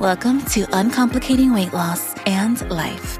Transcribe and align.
Welcome 0.00 0.40
to 0.46 0.64
Uncomplicating 0.72 1.52
Weight 1.52 1.74
Loss 1.74 2.14
and 2.24 2.58
Life. 2.70 3.18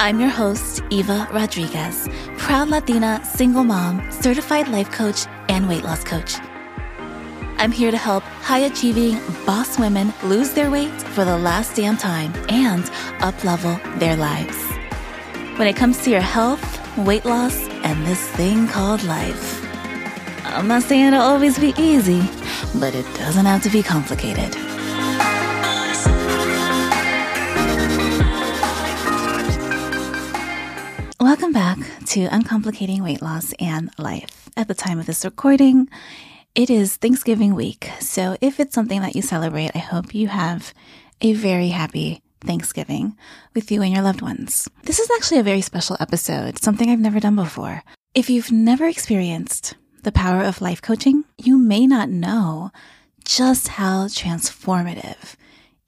I'm 0.00 0.18
your 0.18 0.30
host, 0.30 0.82
Eva 0.90 1.28
Rodriguez, 1.32 2.08
proud 2.38 2.70
Latina, 2.70 3.24
single 3.24 3.62
mom, 3.62 4.10
certified 4.10 4.66
life 4.66 4.90
coach, 4.90 5.26
and 5.48 5.68
weight 5.68 5.84
loss 5.84 6.02
coach. 6.02 6.38
I'm 7.58 7.70
here 7.70 7.92
to 7.92 7.96
help 7.96 8.24
high 8.24 8.66
achieving 8.66 9.20
boss 9.46 9.78
women 9.78 10.12
lose 10.24 10.50
their 10.50 10.72
weight 10.72 10.90
for 11.14 11.24
the 11.24 11.38
last 11.38 11.76
damn 11.76 11.96
time 11.96 12.32
and 12.48 12.82
uplevel 13.22 13.78
their 14.00 14.16
lives. 14.16 14.58
When 15.56 15.68
it 15.68 15.76
comes 15.76 16.02
to 16.02 16.10
your 16.10 16.20
health, 16.20 16.98
weight 16.98 17.24
loss, 17.24 17.56
and 17.84 18.04
this 18.04 18.28
thing 18.30 18.66
called 18.66 19.04
life, 19.04 19.64
I'm 20.46 20.66
not 20.66 20.82
saying 20.82 21.06
it'll 21.06 21.20
always 21.20 21.60
be 21.60 21.74
easy, 21.78 22.28
but 22.80 22.92
it 22.92 23.06
doesn't 23.14 23.46
have 23.46 23.62
to 23.62 23.70
be 23.70 23.84
complicated. 23.84 24.61
Welcome 31.52 31.82
back 31.82 32.06
to 32.06 32.28
Uncomplicating 32.28 33.02
Weight 33.02 33.20
Loss 33.20 33.52
and 33.58 33.90
Life. 33.98 34.48
At 34.56 34.68
the 34.68 34.74
time 34.74 34.98
of 34.98 35.04
this 35.04 35.22
recording, 35.22 35.90
it 36.54 36.70
is 36.70 36.96
Thanksgiving 36.96 37.54
week. 37.54 37.90
So 38.00 38.38
if 38.40 38.58
it's 38.58 38.74
something 38.74 39.02
that 39.02 39.14
you 39.14 39.20
celebrate, 39.20 39.72
I 39.74 39.80
hope 39.80 40.14
you 40.14 40.28
have 40.28 40.72
a 41.20 41.34
very 41.34 41.68
happy 41.68 42.22
Thanksgiving 42.40 43.18
with 43.54 43.70
you 43.70 43.82
and 43.82 43.92
your 43.92 44.02
loved 44.02 44.22
ones. 44.22 44.66
This 44.84 44.98
is 44.98 45.10
actually 45.10 45.40
a 45.40 45.42
very 45.42 45.60
special 45.60 45.98
episode, 46.00 46.58
something 46.62 46.88
I've 46.88 47.00
never 47.00 47.20
done 47.20 47.36
before. 47.36 47.82
If 48.14 48.30
you've 48.30 48.50
never 48.50 48.86
experienced 48.86 49.74
the 50.04 50.12
power 50.12 50.42
of 50.42 50.62
life 50.62 50.80
coaching, 50.80 51.24
you 51.36 51.58
may 51.58 51.86
not 51.86 52.08
know 52.08 52.70
just 53.26 53.68
how 53.68 54.06
transformative 54.06 55.34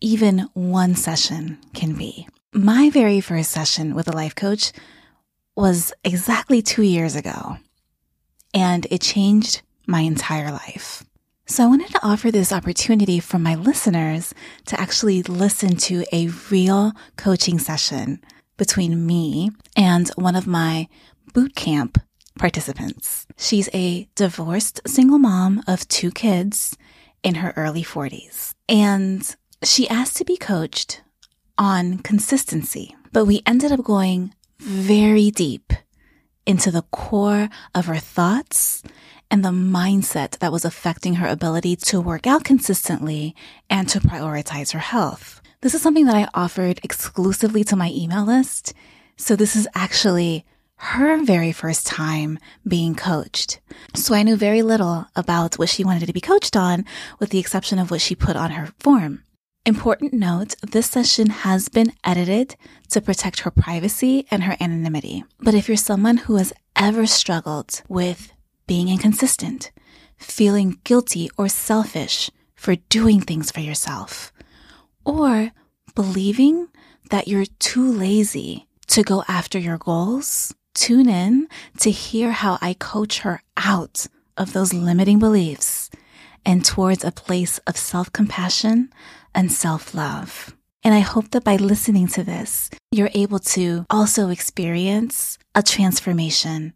even 0.03 0.41
one 0.53 0.95
session 0.95 1.59
can 1.73 1.95
be. 1.95 2.29
My 2.53 2.91
very 2.91 3.23
first 3.23 3.51
session 3.51 3.95
with 3.95 4.09
a 4.09 4.13
life 4.13 4.35
coach 4.35 4.73
was 5.57 5.93
exactly 6.05 6.63
two 6.63 6.83
years 6.83 7.15
ago, 7.15 7.59
and 8.53 8.87
it 8.91 9.01
changed 9.01 9.63
my 9.87 10.01
entire 10.01 10.51
life. 10.51 11.05
So 11.47 11.65
I 11.65 11.67
wanted 11.67 11.91
to 11.91 12.01
offer 12.03 12.31
this 12.31 12.53
opportunity 12.53 13.21
for 13.21 13.39
my 13.39 13.55
listeners 13.55 14.35
to 14.67 14.81
actually 14.81 15.23
listen 15.23 15.77
to 15.77 16.05
a 16.11 16.29
real 16.51 16.93
coaching 17.17 17.59
session 17.59 18.21
between 18.57 19.07
me 19.07 19.51
and 19.77 20.09
one 20.17 20.37
of 20.37 20.47
my 20.47 20.89
boot 21.35 21.55
camp 21.55 21.99
participants. 22.39 23.27
She's 23.37 23.69
a 23.75 24.09
divorced 24.15 24.81
single 24.87 25.19
mom 25.19 25.63
of 25.67 25.87
two 25.89 26.11
kids 26.11 26.77
in 27.23 27.37
her 27.37 27.53
early 27.57 27.83
40s. 27.83 28.55
And 28.69 29.35
she 29.63 29.89
asked 29.89 30.17
to 30.17 30.25
be 30.25 30.37
coached 30.37 31.03
on 31.59 31.99
consistency, 31.99 32.97
but 33.13 33.27
we 33.27 33.43
ended 33.47 33.71
up 33.71 33.85
going 33.85 34.35
very 34.59 35.31
deep 35.31 35.73
into 36.47 36.71
the 36.71 36.83
core 36.91 37.49
of 37.75 37.87
her 37.87 37.97
thoughts 37.97 38.83
and 39.31 39.45
the 39.45 39.51
mindset 39.51 40.39
that 40.39 40.53
was 40.53 40.65
affecting 40.65 41.15
her 41.15 41.27
ability 41.27 41.77
to 41.77 42.01
work 42.01 42.27
out 42.27 42.45
consistently 42.45 43.35
and 43.69 43.89
to 43.89 44.01
prioritize 44.01 44.73
her 44.73 44.79
health. 44.79 45.41
This 45.61 45.75
is 45.75 45.83
something 45.83 46.05
that 46.07 46.17
I 46.17 46.29
offered 46.35 46.81
exclusively 46.83 47.65
to 47.65 47.77
my 47.77 47.91
email 47.91 48.25
list. 48.25 48.75
So 49.17 49.35
this 49.35 49.57
is 49.57 49.67
actually 49.75 50.45
her 50.77 51.25
very 51.25 51.53
first 51.53 51.87
time 51.87 52.39
being 52.67 52.95
coached. 52.95 53.61
So 53.95 54.15
I 54.15 54.23
knew 54.23 54.37
very 54.37 54.63
little 54.63 55.07
about 55.17 55.55
what 55.55 55.69
she 55.69 55.85
wanted 55.85 56.07
to 56.07 56.13
be 56.13 56.21
coached 56.21 56.57
on, 56.57 56.85
with 57.19 57.31
the 57.31 57.39
exception 57.39 57.79
of 57.79 57.91
what 57.91 58.01
she 58.01 58.15
put 58.15 58.37
on 58.37 58.51
her 58.51 58.73
form. 58.79 59.23
Important 59.67 60.13
note, 60.13 60.55
this 60.61 60.91
session 60.91 61.31
has 61.31 61.71
been 61.71 61.95
edited 62.05 62.55
to 62.91 63.01
protect 63.01 63.41
her 63.41 63.51
privacy 63.51 64.27
and 64.31 64.43
her 64.43 64.59
anonymity. 64.61 65.25
But 65.41 65.55
if 65.55 65.69
you're 65.69 65.79
someone 65.79 66.19
who 66.19 66.37
has 66.37 66.53
ever 66.77 67.07
struggled 67.07 67.81
with 67.89 68.35
being 68.67 68.91
inconsistent, 68.91 69.73
feeling 70.19 70.81
guilty 70.85 71.31
or 71.39 71.49
selfish 71.49 72.31
for 72.55 72.77
doing 72.91 73.23
things 73.23 73.51
for 73.51 73.61
yourself, 73.61 74.35
or 75.03 75.53
believing 75.95 76.69
that 77.09 77.27
you're 77.27 77.47
too 77.59 77.91
lazy 77.91 78.67
to 78.89 79.03
go 79.03 79.25
after 79.29 79.59
your 79.59 79.79
goals, 79.79 80.55
tune 80.75 81.09
in 81.09 81.49
to 81.79 81.91
hear 81.91 82.33
how 82.33 82.59
I 82.61 82.75
coach 82.75 83.21
her 83.21 83.43
out 83.57 84.09
of 84.37 84.53
those 84.53 84.75
limiting 84.75 85.19
beliefs 85.19 85.89
and 86.45 86.63
towards 86.63 87.03
a 87.03 87.13
place 87.13 87.57
of 87.67 87.79
self 87.79 88.13
compassion 88.13 88.91
and 89.35 89.51
self 89.51 89.95
love. 89.95 90.55
And 90.83 90.95
I 90.95 91.01
hope 91.01 91.31
that 91.31 91.45
by 91.45 91.57
listening 91.57 92.09
to 92.09 92.23
this, 92.23 92.71
you're 92.91 93.11
able 93.15 93.39
to 93.39 93.87
also 93.89 94.29
experience 94.29 95.39
a 95.55 95.63
transformation, 95.63 96.75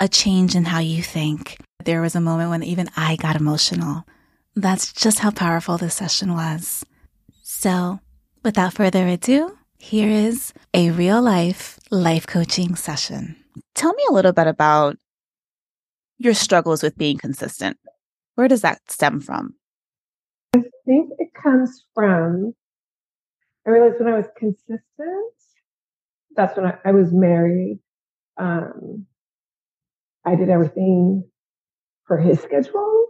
a 0.00 0.08
change 0.08 0.54
in 0.54 0.64
how 0.64 0.78
you 0.78 1.02
think. 1.02 1.58
There 1.84 2.00
was 2.00 2.14
a 2.14 2.20
moment 2.20 2.50
when 2.50 2.62
even 2.62 2.88
I 2.96 3.16
got 3.16 3.36
emotional. 3.36 4.04
That's 4.56 4.92
just 4.92 5.18
how 5.18 5.30
powerful 5.30 5.76
this 5.76 5.94
session 5.94 6.34
was. 6.34 6.84
So, 7.42 8.00
without 8.42 8.72
further 8.74 9.06
ado, 9.06 9.58
here 9.78 10.08
is 10.08 10.52
a 10.72 10.90
real 10.90 11.20
life 11.20 11.78
life 11.90 12.26
coaching 12.26 12.76
session. 12.76 13.36
Tell 13.74 13.92
me 13.92 14.02
a 14.08 14.12
little 14.12 14.32
bit 14.32 14.46
about 14.46 14.96
your 16.18 16.34
struggles 16.34 16.82
with 16.82 16.96
being 16.96 17.18
consistent. 17.18 17.76
Where 18.34 18.48
does 18.48 18.62
that 18.62 18.80
stem 18.88 19.20
from? 19.20 19.56
I 20.54 20.62
think 20.84 21.10
it 21.18 21.28
comes 21.34 21.84
from, 21.94 22.54
I 23.66 23.70
realized 23.70 24.00
when 24.00 24.12
I 24.12 24.16
was 24.16 24.26
consistent, 24.36 24.80
that's 26.36 26.56
when 26.56 26.66
I, 26.66 26.78
I 26.84 26.92
was 26.92 27.12
married. 27.12 27.78
Um, 28.36 29.06
I 30.24 30.34
did 30.34 30.50
everything 30.50 31.24
for 32.06 32.16
his 32.18 32.40
schedule, 32.40 33.06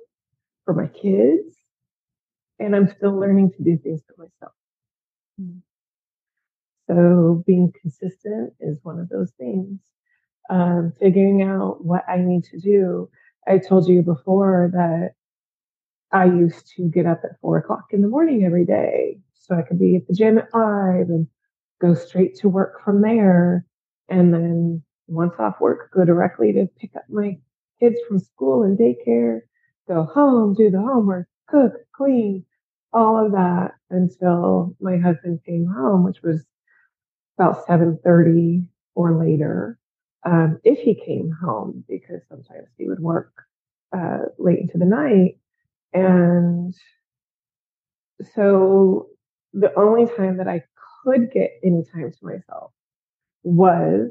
for 0.65 0.75
my 0.75 0.87
kids, 0.87 1.57
and 2.59 2.77
I'm 2.77 2.89
still 2.89 3.19
learning 3.19 3.53
to 3.57 3.65
do 3.65 3.79
things 3.79 4.03
for 4.07 4.23
myself. 4.23 4.53
Mm-hmm. 5.41 5.59
So 6.89 7.43
being 7.47 7.73
consistent 7.81 8.53
is 8.61 8.79
one 8.83 8.99
of 8.99 9.09
those 9.09 9.31
things. 9.39 9.81
Um, 10.51 10.93
figuring 11.01 11.43
out 11.43 11.85
what 11.85 12.05
I 12.09 12.19
need 12.19 12.45
to 12.45 12.59
do. 12.59 13.09
I 13.47 13.59
told 13.59 13.89
you 13.89 14.03
before 14.03 14.71
that 14.73 15.13
I 16.13 16.27
used 16.27 16.71
to 16.77 16.89
get 16.89 17.07
up 17.07 17.21
at 17.25 17.41
four 17.41 17.59
o'clock 17.59 17.87
in 17.91 18.03
the 18.03 18.09
morning 18.09 18.45
every 18.45 18.65
day 18.65 19.19
so 19.35 19.57
I 19.57 19.63
could 19.63 19.79
be 19.79 19.97
at 19.97 20.07
the 20.07 20.15
gym 20.15 20.39
at 20.39 20.51
five 20.51 21.09
and 21.09 21.27
go 21.81 21.95
straight 21.95 22.37
to 22.37 22.49
work 22.49 22.83
from 22.85 23.01
there. 23.03 23.67
And 24.09 24.33
then 24.33 24.83
once 25.09 25.35
off 25.39 25.61
work, 25.61 25.91
go 25.93 26.05
directly 26.05 26.53
to 26.53 26.69
pick 26.79 26.95
up 26.97 27.05
my 27.09 27.39
kids 27.81 27.97
from 28.07 28.19
school 28.19 28.63
and 28.63 28.79
daycare, 28.79 29.41
go 29.89 30.05
home, 30.05 30.55
do 30.55 30.71
the 30.71 30.81
homework, 30.81 31.29
cook, 31.49 31.73
clean, 31.95 32.45
all 32.93 33.25
of 33.25 33.33
that 33.33 33.73
until 33.91 34.77
my 34.81 34.99
husband 34.99 35.41
came 35.47 35.67
home, 35.67 36.05
which 36.05 36.23
was 36.23 36.45
about 37.39 37.67
7.30 37.67 38.67
or 38.95 39.19
later. 39.19 39.79
Um, 40.25 40.61
if 40.63 40.79
he 40.79 40.95
came 40.95 41.33
home, 41.43 41.85
because 41.89 42.21
sometimes 42.29 42.69
he 42.79 42.87
would 42.87 43.01
work 43.01 43.33
uh, 43.97 44.19
late 44.39 44.61
into 44.61 44.79
the 44.79 44.85
night. 44.85 45.39
And 45.93 46.75
so 48.35 49.09
the 49.53 49.73
only 49.79 50.07
time 50.07 50.39
that 50.39 50.49
I 50.49 50.63
could 51.05 51.31
get 51.33 51.51
any 51.65 51.85
time 51.93 52.11
to 52.11 52.25
myself 52.25 52.73
was 53.43 54.11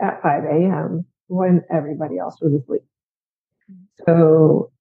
at 0.00 0.22
5 0.22 0.44
a.m. 0.44 1.04
when 1.28 1.62
everybody 1.70 2.18
else 2.18 2.40
was 2.40 2.54
asleep. 2.54 2.82
So 4.06 4.72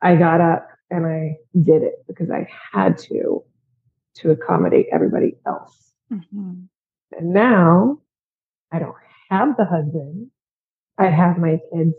I 0.00 0.16
got 0.16 0.40
up 0.40 0.68
and 0.90 1.06
I 1.06 1.36
did 1.58 1.82
it 1.82 2.04
because 2.06 2.30
I 2.30 2.48
had 2.72 2.98
to 2.98 3.44
to 4.16 4.30
accommodate 4.30 4.86
everybody 4.92 5.36
else. 5.46 5.94
Mm-hmm. 6.12 6.64
And 7.18 7.32
now 7.32 7.98
I 8.70 8.78
don't 8.78 8.94
have 9.30 9.56
the 9.56 9.64
husband. 9.64 10.30
I 10.98 11.06
have 11.06 11.38
my 11.38 11.58
kids 11.72 11.94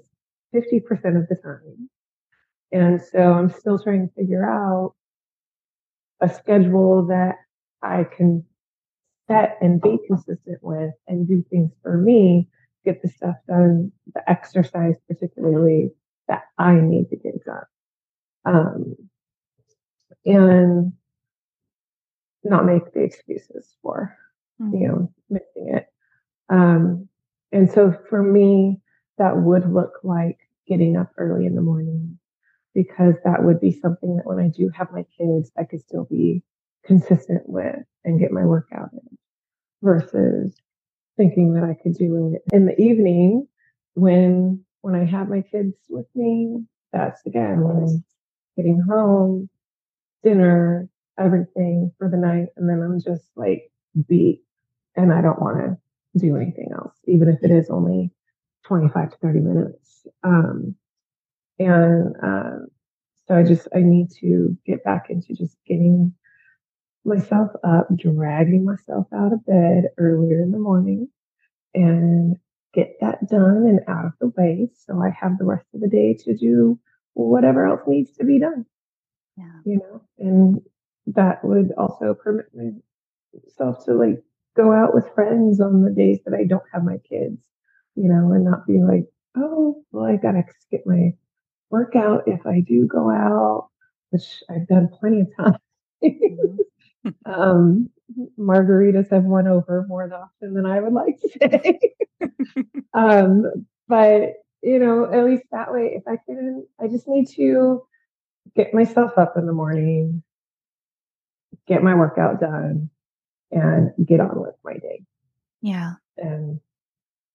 50% 0.54 0.84
of 1.18 1.28
the 1.28 1.38
time. 1.44 1.90
And 2.74 3.00
so 3.02 3.20
I'm 3.34 3.50
still 3.52 3.78
trying 3.78 4.10
to 4.10 4.14
figure 4.16 4.50
out 4.50 4.96
a 6.22 6.28
schedule 6.28 7.06
that 7.08 7.36
I 7.84 8.04
can 8.04 8.44
set 9.28 9.58
and 9.62 9.82
be 9.82 10.00
consistent 10.08 10.58
with 10.62 10.94
and 11.08 11.28
do 11.28 11.46
things 11.50 11.72
for 11.84 11.98
me, 11.98 12.50
get 12.84 13.02
the 13.02 13.10
stuff 13.10 13.36
done, 13.48 13.92
the 14.14 14.28
exercise 14.30 14.96
particularly 15.08 15.92
that 16.28 16.44
I 16.58 16.74
need 16.74 17.10
to 17.12 17.16
get 17.16 17.46
done. 17.46 17.64
Um, 18.46 18.96
and 20.26 20.94
not 22.44 22.66
make 22.66 22.94
the 22.94 23.02
excuses 23.02 23.76
for, 23.82 24.18
mm-hmm. 24.62 24.76
you 24.76 24.88
know, 24.88 25.14
missing 25.30 25.76
it. 25.76 25.88
Um, 26.50 27.08
and 27.52 27.72
so 27.72 27.96
for 28.10 28.22
me, 28.22 28.82
that 29.18 29.38
would 29.38 29.72
look 29.72 30.00
like 30.04 30.40
getting 30.68 30.98
up 30.98 31.12
early 31.18 31.46
in 31.46 31.56
the 31.56 31.62
morning, 31.62 32.18
because 32.76 33.16
that 33.26 33.44
would 33.44 33.62
be 33.62 33.72
something 33.72 34.18
that 34.18 34.26
when 34.28 34.40
I 34.40 34.50
do 34.50 34.70
have 34.76 34.92
my 34.92 35.06
kids, 35.18 35.52
I 35.58 35.66
could 35.66 35.82
still 35.82 36.06
be 36.06 36.44
consistent 36.86 37.44
with 37.48 37.78
and 38.06 38.20
get 38.20 38.32
my 38.32 38.46
workout 38.46 38.92
in 38.94 39.18
versus 39.84 40.56
thinking 41.18 41.54
that 41.56 41.64
I 41.64 41.76
could 41.82 41.96
do 41.98 42.34
it 42.36 42.56
in 42.56 42.66
the 42.66 42.80
evening 42.82 43.48
when 43.96 44.64
when 44.82 44.96
I 44.96 45.06
have 45.06 45.30
my 45.30 45.42
kids 45.42 45.76
with 45.90 46.08
me. 46.16 46.66
That's 46.94 47.26
again 47.26 47.62
when 47.64 47.78
I'm 47.78 48.04
getting 48.58 48.82
home, 48.90 49.50
dinner, 50.24 50.90
everything 51.20 51.92
for 52.00 52.10
the 52.10 52.18
night, 52.18 52.48
and 52.58 52.70
then 52.70 52.82
I'm 52.84 53.02
just 53.02 53.26
like 53.36 53.72
beat 54.10 54.44
and 54.98 55.14
I 55.14 55.22
don't 55.24 55.42
want 55.42 55.58
to 55.60 56.20
do 56.20 56.38
anything 56.38 56.70
else, 56.76 56.96
even 57.08 57.30
if 57.30 57.44
it 57.44 57.52
is 57.52 57.72
only 57.72 58.12
25 58.66 59.12
to 59.12 59.18
30 59.18 59.40
minutes. 59.42 60.08
Um, 60.24 60.76
and 61.60 62.16
uh, 62.24 62.66
so 63.28 63.36
I 63.36 63.44
just 63.44 63.68
I 63.76 63.80
need 63.80 64.10
to 64.22 64.58
get 64.66 64.84
back 64.84 65.08
into 65.10 65.34
just 65.34 65.58
getting 65.68 66.14
myself 67.06 67.52
up, 67.64 67.88
dragging 67.96 68.66
myself 68.66 69.08
out 69.14 69.34
of 69.34 69.46
bed 69.46 69.90
earlier 69.98 70.42
in 70.42 70.52
the 70.52 70.60
morning 70.60 71.10
and 71.74 72.38
get 72.74 72.96
that 73.02 73.28
done 73.30 73.66
and 73.68 73.82
out 73.88 74.06
of 74.06 74.14
the 74.20 74.34
way 74.38 74.68
so 74.74 75.02
I 75.02 75.10
have 75.10 75.38
the 75.38 75.46
rest 75.46 75.66
of 75.74 75.82
the 75.82 75.88
day 75.88 76.16
to 76.26 76.36
do 76.36 76.80
whatever 77.14 77.68
else 77.68 77.82
needs 77.88 78.12
to 78.18 78.26
be 78.26 78.40
done. 78.40 78.66
Yeah. 79.38 79.60
You 79.66 79.78
know, 79.78 80.02
and 80.20 80.62
that 81.08 81.44
would 81.44 81.72
also 81.78 82.14
permit 82.14 82.48
myself 82.54 83.86
to 83.86 83.94
like 83.94 84.24
go 84.56 84.72
out 84.72 84.94
with 84.94 85.14
friends 85.14 85.60
on 85.60 85.84
the 85.84 85.92
days 85.92 86.20
that 86.26 86.34
I 86.34 86.46
don't 86.46 86.64
have 86.72 86.84
my 86.84 86.98
kids, 87.10 87.42
you 87.96 88.10
know, 88.10 88.32
and 88.32 88.46
not 88.46 88.68
be 88.68 88.80
like, 88.80 89.06
oh, 89.36 89.84
well, 89.92 90.06
I 90.06 90.18
gotta 90.18 90.44
skip 90.62 90.84
my 90.86 91.14
workout 91.74 92.24
if 92.28 92.46
I 92.46 92.60
do 92.60 92.86
go 92.86 93.10
out, 93.10 93.70
which 94.12 94.44
I've 94.48 94.68
done 94.68 94.90
plenty 95.00 95.22
of 95.22 95.36
times. 95.36 95.58
Mm-hmm. 96.04 97.10
um, 97.26 97.90
margaritas 98.40 99.10
have 99.10 99.24
won 99.24 99.48
over 99.48 99.84
more 99.88 100.04
often 100.14 100.54
than 100.54 100.68
I 100.68 100.80
would 100.80 100.94
like 100.94 101.20
to 101.20 101.30
say. 101.42 101.80
um, 102.94 103.66
but 103.88 104.34
you 104.62 104.80
know, 104.80 105.12
at 105.12 105.26
least 105.26 105.44
that 105.52 105.74
way, 105.74 105.94
if 105.96 106.04
I 106.08 106.18
can, 106.26 106.66
I 106.80 106.88
just 106.88 107.08
need 107.08 107.28
to 107.36 107.82
get 108.56 108.74
myself 108.74 109.18
up 109.18 109.34
in 109.36 109.48
the 109.48 109.52
morning, 109.52 110.22
get 111.68 111.84
my 111.84 111.96
workout 111.96 112.40
done, 112.40 112.90
and 113.52 113.92
get 114.06 114.20
on 114.20 114.40
with 114.40 114.56
my 114.64 114.74
day. 114.74 115.02
Yeah. 115.62 115.94
And 116.18 116.60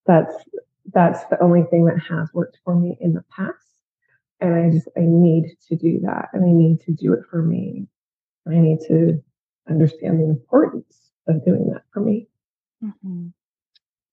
that's 0.06 0.32
that's 0.94 1.24
the 1.26 1.42
only 1.42 1.64
thing 1.64 1.84
that 1.86 1.98
has 2.08 2.32
worked 2.32 2.58
for 2.64 2.74
me 2.74 2.96
in 3.00 3.12
the 3.12 3.24
past. 3.34 3.67
And 4.40 4.54
I 4.54 4.70
just 4.70 4.88
I 4.96 5.00
need 5.00 5.56
to 5.68 5.76
do 5.76 6.00
that 6.04 6.28
and 6.32 6.44
I 6.44 6.52
need 6.52 6.80
to 6.82 6.92
do 6.92 7.12
it 7.12 7.24
for 7.30 7.42
me. 7.42 7.86
I 8.46 8.54
need 8.54 8.78
to 8.88 9.22
understand 9.68 10.20
the 10.20 10.24
importance 10.24 11.10
of 11.26 11.44
doing 11.44 11.68
that 11.72 11.82
for 11.92 12.00
me. 12.00 12.28
Mm-hmm. 12.82 13.28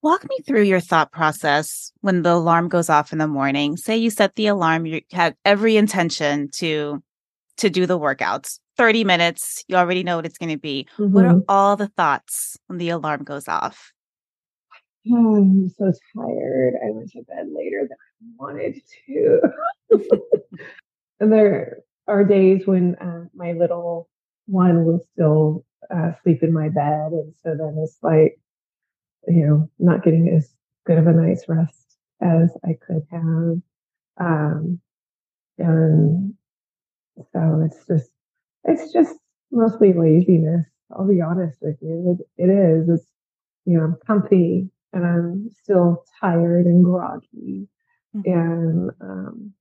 Walk 0.02 0.24
me 0.28 0.38
through 0.46 0.62
your 0.62 0.80
thought 0.80 1.10
process 1.10 1.92
when 2.00 2.22
the 2.22 2.32
alarm 2.32 2.68
goes 2.68 2.90
off 2.90 3.12
in 3.12 3.18
the 3.18 3.26
morning. 3.26 3.76
Say 3.76 3.96
you 3.96 4.10
set 4.10 4.34
the 4.34 4.46
alarm, 4.46 4.86
you 4.86 5.00
had 5.10 5.34
every 5.44 5.76
intention 5.76 6.48
to 6.56 7.02
to 7.56 7.70
do 7.70 7.86
the 7.86 7.98
workouts. 7.98 8.58
30 8.76 9.04
minutes, 9.04 9.64
you 9.68 9.76
already 9.76 10.02
know 10.02 10.16
what 10.16 10.26
it's 10.26 10.36
going 10.38 10.50
to 10.50 10.58
be. 10.58 10.86
Mm-hmm. 10.98 11.12
What 11.12 11.24
are 11.24 11.32
mm-hmm. 11.32 11.48
all 11.48 11.76
the 11.76 11.88
thoughts 11.88 12.58
when 12.66 12.78
the 12.78 12.90
alarm 12.90 13.24
goes 13.24 13.48
off? 13.48 13.92
Oh, 15.10 15.36
I'm 15.36 15.68
so 15.70 15.92
tired. 16.14 16.74
I 16.84 16.90
went 16.90 17.10
to 17.12 17.22
bed 17.22 17.46
later 17.50 17.88
than 17.88 17.96
I 18.22 18.26
wanted 18.38 18.80
to. 19.06 19.40
and 21.20 21.32
there 21.32 21.78
are 22.08 22.24
days 22.24 22.66
when 22.66 22.94
uh, 22.96 23.24
my 23.34 23.52
little 23.52 24.08
one 24.46 24.84
will 24.84 25.00
still 25.12 25.64
uh, 25.94 26.12
sleep 26.22 26.42
in 26.42 26.52
my 26.52 26.68
bed. 26.68 27.12
And 27.12 27.34
so 27.42 27.54
then 27.56 27.76
it's 27.82 27.98
like, 28.02 28.38
you 29.28 29.46
know, 29.46 29.70
not 29.78 30.04
getting 30.04 30.28
as 30.36 30.52
good 30.86 30.98
of 30.98 31.06
a 31.06 31.12
night's 31.12 31.48
rest 31.48 31.96
as 32.22 32.56
I 32.64 32.76
could 32.86 33.02
have. 33.10 33.60
Um, 34.18 34.80
and 35.58 36.34
so 37.32 37.66
it's 37.66 37.86
just, 37.86 38.10
it's 38.64 38.92
just 38.92 39.14
mostly 39.50 39.92
laziness. 39.92 40.66
I'll 40.92 41.08
be 41.08 41.20
honest 41.20 41.58
with 41.60 41.76
you. 41.80 42.16
it, 42.38 42.44
it 42.44 42.50
is. 42.50 42.88
It's, 42.88 43.06
you 43.64 43.78
know, 43.78 43.84
I'm 43.84 43.96
comfy 44.06 44.70
and 44.92 45.04
I'm 45.04 45.50
still 45.62 46.04
tired 46.20 46.66
and 46.66 46.84
groggy. 46.84 47.68
Mm-hmm. 48.16 48.32
And 48.32 48.90
um, 49.00 49.52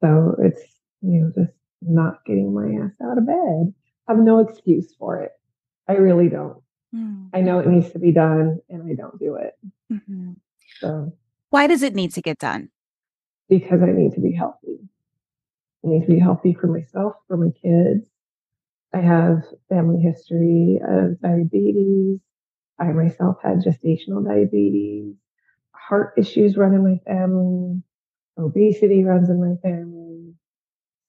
so 0.00 0.36
it's, 0.38 0.62
you 1.02 1.20
know, 1.20 1.32
just 1.34 1.56
not 1.82 2.24
getting 2.24 2.54
my 2.54 2.84
ass 2.84 2.94
out 3.02 3.18
of 3.18 3.26
bed. 3.26 3.74
I 4.08 4.12
have 4.12 4.22
no 4.22 4.40
excuse 4.40 4.94
for 4.98 5.20
it. 5.22 5.32
I 5.88 5.94
really 5.94 6.28
don't. 6.28 6.62
Mm-hmm. 6.94 7.26
I 7.34 7.40
know 7.40 7.58
it 7.58 7.66
needs 7.66 7.90
to 7.92 7.98
be 7.98 8.12
done 8.12 8.58
and 8.68 8.82
I 8.90 8.94
don't 8.94 9.18
do 9.18 9.36
it. 9.36 9.54
Mm-hmm. 9.92 10.32
So, 10.80 11.12
why 11.50 11.66
does 11.66 11.82
it 11.82 11.94
need 11.94 12.12
to 12.14 12.22
get 12.22 12.38
done? 12.38 12.70
Because 13.48 13.80
I 13.82 13.92
need 13.92 14.12
to 14.14 14.20
be 14.20 14.32
healthy. 14.32 14.78
I 15.84 15.88
need 15.88 16.02
to 16.02 16.12
be 16.12 16.18
healthy 16.18 16.54
for 16.54 16.66
myself, 16.66 17.14
for 17.28 17.36
my 17.36 17.50
kids. 17.62 18.06
I 18.92 18.98
have 18.98 19.44
family 19.68 20.00
history 20.00 20.80
of 20.86 21.20
diabetes. 21.20 22.20
I 22.78 22.92
myself 22.92 23.36
had 23.42 23.58
gestational 23.58 24.24
diabetes, 24.24 25.14
heart 25.72 26.14
issues 26.16 26.56
run 26.56 26.74
in 26.74 26.82
my 26.82 26.98
family, 27.06 27.82
obesity 28.38 29.04
runs 29.04 29.28
in 29.28 29.40
my 29.40 29.56
family. 29.62 30.34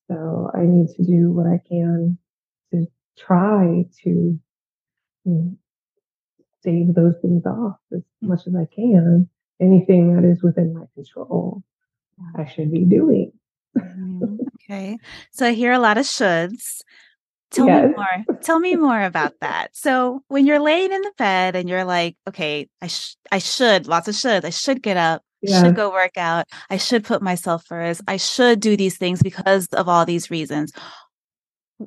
So 0.07 0.51
I 0.54 0.62
need 0.62 0.89
to 0.95 1.04
do 1.04 1.31
what 1.31 1.48
I 1.48 1.60
can 1.68 2.18
to 2.72 2.88
try 3.18 3.86
to 4.04 4.10
you 4.10 4.39
know, 5.25 5.57
stave 6.60 6.94
those 6.94 7.16
things 7.22 7.45
off 7.45 7.77
as 7.94 8.01
hmm. 8.22 8.27
much 8.30 8.48
as 8.48 8.56
I 8.56 8.68
can. 8.74 9.30
Anything 9.60 10.16
that 10.16 10.27
is 10.27 10.44
within 10.44 10.74
my 10.74 10.86
control, 10.94 11.63
I 12.36 12.45
should 12.45 12.72
be 12.72 12.86
doing. 12.86 13.31
Okay. 14.68 14.98
So 15.31 15.45
I 15.45 15.54
hear 15.54 15.71
a 15.74 15.80
lot 15.80 16.00
of 16.00 16.06
shoulds. 16.06 16.81
Tell 17.51 17.68
yes. 17.68 17.89
me 17.89 17.94
more. 17.95 18.38
Tell 18.42 18.60
me 18.60 18.75
more 18.75 19.01
about 19.04 19.33
that. 19.42 19.75
So 19.75 20.24
when 20.28 20.48
you're 20.48 20.60
laying 20.60 20.92
in 20.92 21.01
the 21.01 21.12
bed 21.18 21.56
and 21.56 21.69
you're 21.69 21.86
like, 21.86 22.18
okay, 22.28 22.68
I 22.81 22.88
sh- 22.88 23.16
I 23.31 23.38
should, 23.38 23.88
lots 23.88 24.07
of 24.07 24.16
shoulds, 24.16 24.44
I 24.44 24.50
should 24.50 24.81
get 24.81 24.98
up, 24.98 25.21
yeah. 25.41 25.61
should 25.61 25.75
go 25.75 25.91
work 25.91 26.17
out, 26.17 26.45
I 26.69 26.77
should 26.77 27.03
put 27.03 27.21
myself 27.21 27.65
first, 27.65 28.01
I 28.07 28.17
should 28.17 28.59
do 28.59 28.77
these 28.77 28.97
things 28.97 29.21
because 29.21 29.67
of 29.67 29.87
all 29.89 30.05
these 30.05 30.31
reasons. 30.31 30.71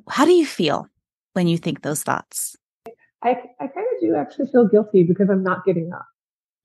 How 0.09 0.25
do 0.25 0.31
you 0.31 0.45
feel 0.45 0.87
when 1.33 1.47
you 1.47 1.57
think 1.57 1.81
those 1.81 2.03
thoughts? 2.03 2.55
I, 3.23 3.31
I 3.59 3.67
kind 3.67 3.87
of 3.95 4.01
do 4.01 4.15
actually 4.15 4.47
feel 4.47 4.67
guilty 4.67 5.03
because 5.03 5.29
I'm 5.29 5.43
not 5.43 5.65
getting 5.65 5.91
up. 5.93 6.05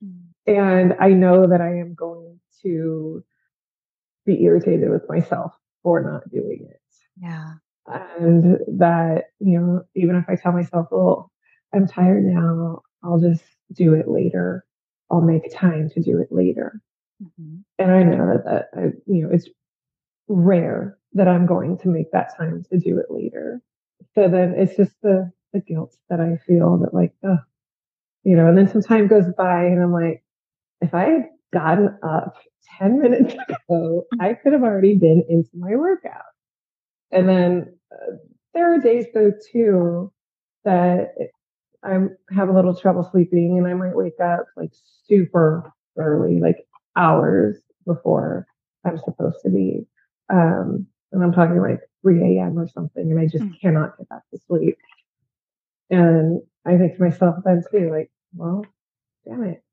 Mm. 0.03 0.21
And 0.47 0.93
I 0.99 1.09
know 1.09 1.47
that 1.47 1.61
I 1.61 1.79
am 1.79 1.95
going 1.95 2.39
to 2.61 3.23
be 4.25 4.43
irritated 4.43 4.89
with 4.89 5.07
myself 5.09 5.53
for 5.83 6.01
not 6.01 6.29
doing 6.31 6.67
it. 6.69 6.81
Yeah. 7.17 7.53
And 7.87 8.57
that, 8.79 9.25
you 9.39 9.59
know, 9.59 9.83
even 9.95 10.15
if 10.15 10.25
I 10.27 10.35
tell 10.35 10.51
myself, 10.51 10.87
well, 10.91 11.31
I'm 11.73 11.87
tired 11.87 12.23
now, 12.23 12.81
I'll 13.03 13.19
just 13.19 13.43
do 13.73 13.93
it 13.93 14.07
later. 14.07 14.65
I'll 15.11 15.21
make 15.21 15.53
time 15.53 15.89
to 15.91 16.01
do 16.01 16.19
it 16.19 16.31
later. 16.31 16.81
Mm-hmm. 17.23 17.57
And 17.79 17.91
I 17.91 18.03
know 18.03 18.33
that, 18.33 18.45
that 18.45 18.69
I, 18.75 18.81
you 19.05 19.23
know, 19.23 19.29
it's 19.31 19.49
rare 20.27 20.97
that 21.13 21.27
I'm 21.27 21.45
going 21.45 21.77
to 21.79 21.87
make 21.87 22.11
that 22.11 22.35
time 22.37 22.63
to 22.71 22.79
do 22.79 22.97
it 22.97 23.07
later. 23.09 23.61
So 24.15 24.27
then 24.27 24.53
it's 24.57 24.75
just 24.75 24.93
the, 25.01 25.31
the 25.53 25.59
guilt 25.59 25.95
that 26.09 26.19
I 26.19 26.37
feel 26.45 26.77
that 26.79 26.93
like, 26.93 27.13
oh, 27.23 27.39
you 28.23 28.35
know, 28.35 28.47
and 28.47 28.57
then 28.57 28.67
some 28.67 28.81
time 28.81 29.07
goes 29.07 29.25
by 29.37 29.65
and 29.65 29.81
I'm 29.81 29.93
like, 29.93 30.23
if 30.81 30.93
I 30.93 31.03
had 31.03 31.29
gotten 31.53 31.97
up 32.03 32.37
10 32.79 32.99
minutes 32.99 33.35
ago, 33.69 34.05
I 34.19 34.33
could 34.33 34.53
have 34.53 34.63
already 34.63 34.95
been 34.95 35.23
into 35.29 35.51
my 35.53 35.75
workout. 35.75 36.23
And 37.11 37.29
then 37.29 37.77
uh, 37.91 38.15
there 38.53 38.73
are 38.73 38.79
days 38.79 39.05
though 39.13 39.31
too 39.51 40.11
that 40.63 41.13
I 41.85 41.99
have 42.35 42.49
a 42.49 42.53
little 42.53 42.75
trouble 42.75 43.07
sleeping 43.11 43.57
and 43.57 43.67
I 43.67 43.73
might 43.73 43.95
wake 43.95 44.19
up 44.19 44.45
like 44.57 44.71
super 45.07 45.71
early, 45.97 46.39
like 46.39 46.67
hours 46.95 47.57
before 47.85 48.47
I'm 48.85 48.97
supposed 48.97 49.37
to 49.43 49.49
be. 49.49 49.85
Um, 50.29 50.87
and 51.11 51.23
I'm 51.23 51.31
talking 51.31 51.61
like 51.61 51.81
3 52.01 52.37
a.m. 52.37 52.57
or 52.57 52.67
something, 52.67 53.09
and 53.09 53.19
I 53.19 53.25
just 53.25 53.43
mm. 53.43 53.59
cannot 53.61 53.97
get 53.97 54.09
back 54.09 54.23
to 54.33 54.39
sleep. 54.47 54.77
And 55.89 56.41
I 56.65 56.77
think 56.77 56.97
to 56.97 57.03
myself 57.03 57.35
then 57.45 57.63
too, 57.71 57.91
like, 57.91 58.11
well, 58.33 58.65
damn 59.25 59.43
it. 59.43 59.63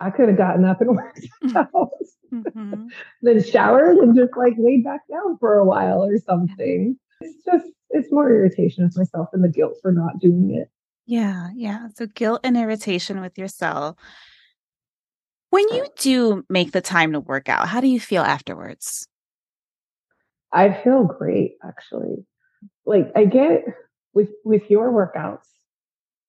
I 0.00 0.10
could 0.10 0.28
have 0.28 0.38
gotten 0.38 0.64
up 0.64 0.80
and 0.80 0.90
worked 0.96 1.26
out, 1.56 1.90
mm-hmm. 2.32 2.86
then 3.22 3.42
showered 3.42 3.96
and 3.98 4.16
just 4.16 4.36
like 4.36 4.54
laid 4.56 4.84
back 4.84 5.00
down 5.10 5.36
for 5.38 5.54
a 5.54 5.64
while 5.64 6.04
or 6.04 6.18
something. 6.18 6.96
It's 7.20 7.44
just, 7.44 7.66
it's 7.90 8.12
more 8.12 8.30
irritation 8.30 8.84
with 8.84 8.96
myself 8.96 9.28
and 9.32 9.42
the 9.42 9.48
guilt 9.48 9.74
for 9.82 9.90
not 9.90 10.20
doing 10.20 10.54
it. 10.54 10.70
Yeah, 11.08 11.48
yeah. 11.56 11.88
So 11.96 12.06
guilt 12.06 12.42
and 12.44 12.54
irritation 12.54 13.22
with 13.22 13.38
yourself. 13.38 13.96
When 15.48 15.64
uh 15.70 15.76
you 15.76 15.86
do 15.98 16.44
make 16.50 16.72
the 16.72 16.82
time 16.82 17.12
to 17.12 17.20
work 17.20 17.48
out, 17.48 17.66
how 17.66 17.80
do 17.80 17.86
you 17.86 17.98
feel 17.98 18.22
afterwards? 18.22 19.08
I 20.52 20.70
feel 20.70 21.04
great 21.04 21.56
actually. 21.64 22.26
Like 22.84 23.10
I 23.16 23.24
get 23.24 23.64
with 24.12 24.28
with 24.44 24.70
your 24.70 24.92
workouts, 24.92 25.46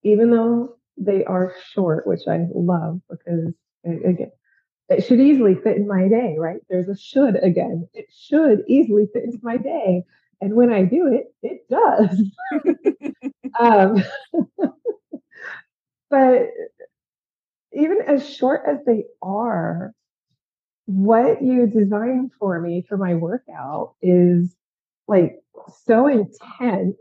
even 0.04 0.32
though 0.32 0.78
they 0.96 1.26
are 1.26 1.54
short, 1.74 2.08
which 2.08 2.26
I 2.26 2.46
love 2.56 3.02
because 3.10 3.54
again, 3.84 4.32
it 4.88 5.04
should 5.04 5.20
easily 5.20 5.56
fit 5.56 5.76
in 5.76 5.90
my 5.90 6.08
day, 6.08 6.38
right? 6.40 6.62
There's 6.70 6.88
a 6.88 6.98
should 6.98 7.36
again. 7.44 7.90
It 7.94 8.06
should 8.18 8.64
easily 8.70 9.08
fit 9.12 9.26
into 9.26 9.40
my 9.44 9.58
day. 9.58 10.06
And 10.42 10.56
when 10.56 10.72
I 10.72 10.84
do 10.84 11.08
it, 11.08 11.34
it 11.44 11.68
does. 11.70 12.24
um, 13.60 14.04
but 16.10 16.50
even 17.74 18.00
as 18.08 18.28
short 18.28 18.62
as 18.68 18.78
they 18.86 19.04
are, 19.22 19.94
what 20.86 21.42
you 21.44 21.68
design 21.68 22.32
for 22.40 22.60
me 22.60 22.84
for 22.88 22.98
my 22.98 23.16
workout 23.16 23.94
is 24.02 24.56
like 25.08 25.40
so 25.86 26.08
intense 26.08 26.98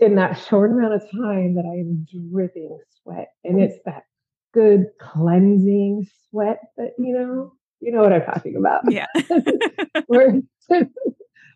in 0.00 0.16
that 0.16 0.34
short 0.48 0.72
amount 0.72 0.94
of 0.94 1.02
time 1.10 1.54
that 1.54 1.64
I 1.64 1.78
am 1.78 2.06
dripping 2.30 2.78
sweat. 3.02 3.28
And 3.44 3.60
it's 3.60 3.78
that 3.84 4.04
good 4.52 4.86
cleansing 5.00 6.06
sweat 6.30 6.58
that, 6.76 6.92
you 6.98 7.14
know, 7.14 7.52
you 7.80 7.92
know 7.92 8.00
what 8.00 8.12
I'm 8.12 8.22
talking 8.22 8.56
about. 8.56 8.90
Yeah. 8.90 9.06
where, 10.06 10.40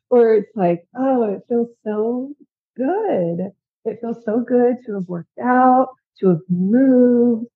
where 0.09 0.35
it's 0.35 0.55
like, 0.57 0.85
oh, 0.97 1.25
it 1.25 1.43
feels 1.49 1.69
so 1.85 2.33
good. 2.77 3.51
It 3.85 3.99
feels 4.01 4.25
so 4.25 4.41
good 4.41 4.77
to 4.87 4.95
have 4.95 5.09
worked 5.09 5.39
out, 5.43 5.89
to 6.21 6.29
have 6.29 6.41
moved. 6.49 7.47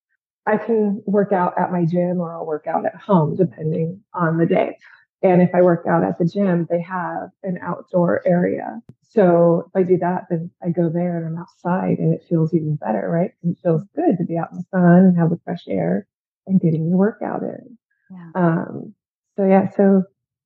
I 0.46 0.56
can 0.56 1.02
work 1.06 1.32
out 1.32 1.54
at 1.58 1.70
my 1.70 1.84
gym 1.84 2.20
or 2.20 2.34
I'll 2.34 2.46
work 2.46 2.66
out 2.66 2.84
at 2.84 2.96
home, 2.96 3.36
depending 3.36 4.02
on 4.12 4.38
the 4.38 4.46
day. 4.46 4.76
And 5.22 5.40
if 5.40 5.54
I 5.54 5.62
work 5.62 5.86
out 5.86 6.02
at 6.02 6.18
the 6.18 6.24
gym, 6.24 6.66
they 6.68 6.80
have 6.82 7.30
an 7.44 7.58
outdoor 7.62 8.26
area. 8.26 8.80
So 9.02 9.64
if 9.68 9.76
I 9.76 9.84
do 9.84 9.98
that, 9.98 10.24
then 10.30 10.50
I 10.62 10.70
go 10.70 10.88
there 10.88 11.16
and 11.16 11.26
I'm 11.26 11.40
outside 11.40 11.98
and 11.98 12.12
it 12.12 12.24
feels 12.28 12.52
even 12.54 12.76
better, 12.76 13.08
right? 13.08 13.30
Because 13.40 13.56
it 13.56 13.62
feels 13.62 13.82
good 13.94 14.18
to 14.18 14.24
be 14.24 14.36
out 14.36 14.50
in 14.50 14.58
the 14.58 14.64
sun 14.70 15.04
and 15.04 15.16
have 15.16 15.30
the 15.30 15.38
fresh 15.44 15.64
air 15.68 16.08
and 16.46 16.60
getting 16.60 16.88
your 16.88 16.96
workout 16.96 17.42
in. 17.42 17.78
Yeah. 18.10 18.30
Um, 18.34 18.94
so 19.36 19.44
yeah, 19.44 19.68
so 19.76 20.02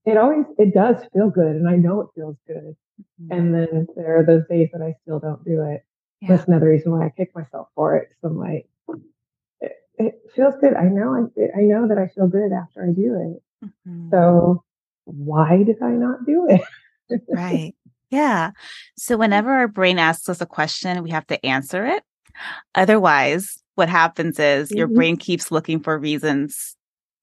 it 0.07 0.17
always 0.17 0.47
it 0.57 0.73
does 0.73 0.97
feel 1.13 1.31
good 1.31 1.57
and 1.57 1.69
I 1.69 1.77
know 1.77 2.01
it 2.01 2.09
feels 2.15 2.37
good. 2.47 2.77
Mm-hmm. 3.21 3.33
And 3.33 3.55
then 3.55 3.87
there 3.97 4.19
are 4.19 4.25
those 4.25 4.47
days 4.49 4.71
that 4.73 4.81
I 4.81 4.95
still 5.03 5.19
don't 5.19 5.45
do 5.45 5.63
it. 5.63 5.85
Yeah. 6.21 6.29
That's 6.29 6.49
another 6.49 6.69
reason 6.69 6.93
why 6.93 7.07
I 7.07 7.11
kick 7.11 7.35
myself 7.35 7.69
for 7.75 7.97
it. 7.97 8.09
So 8.23 8.29
I'm 8.29 8.39
like, 8.39 8.69
it, 9.61 9.73
it 9.99 10.15
feels 10.35 10.55
good. 10.61 10.75
I 10.75 10.85
know 10.85 11.29
I 11.37 11.59
I 11.59 11.63
know 11.63 11.89
that 11.89 11.99
I 11.99 12.07
feel 12.07 12.29
good 12.29 12.53
after 12.53 12.85
I 12.85 12.93
do 12.93 13.37
it. 13.37 13.67
Mm-hmm. 13.67 14.11
So 14.11 14.65
why 15.05 15.63
did 15.65 15.83
I 15.83 15.91
not 15.91 16.25
do 16.25 16.47
it? 16.49 17.21
right. 17.29 17.75
Yeah. 18.11 18.53
So 18.97 19.17
whenever 19.17 19.51
our 19.51 19.69
brain 19.69 19.99
asks 19.99 20.29
us 20.29 20.41
a 20.41 20.47
question, 20.47 21.03
we 21.03 21.11
have 21.11 21.27
to 21.27 21.45
answer 21.45 21.85
it. 21.85 22.05
Otherwise, 22.77 23.61
what 23.75 23.89
happens 23.89 24.39
is 24.39 24.69
mm-hmm. 24.69 24.79
your 24.79 24.87
brain 24.87 25.17
keeps 25.17 25.51
looking 25.51 25.81
for 25.81 25.99
reasons 25.99 26.77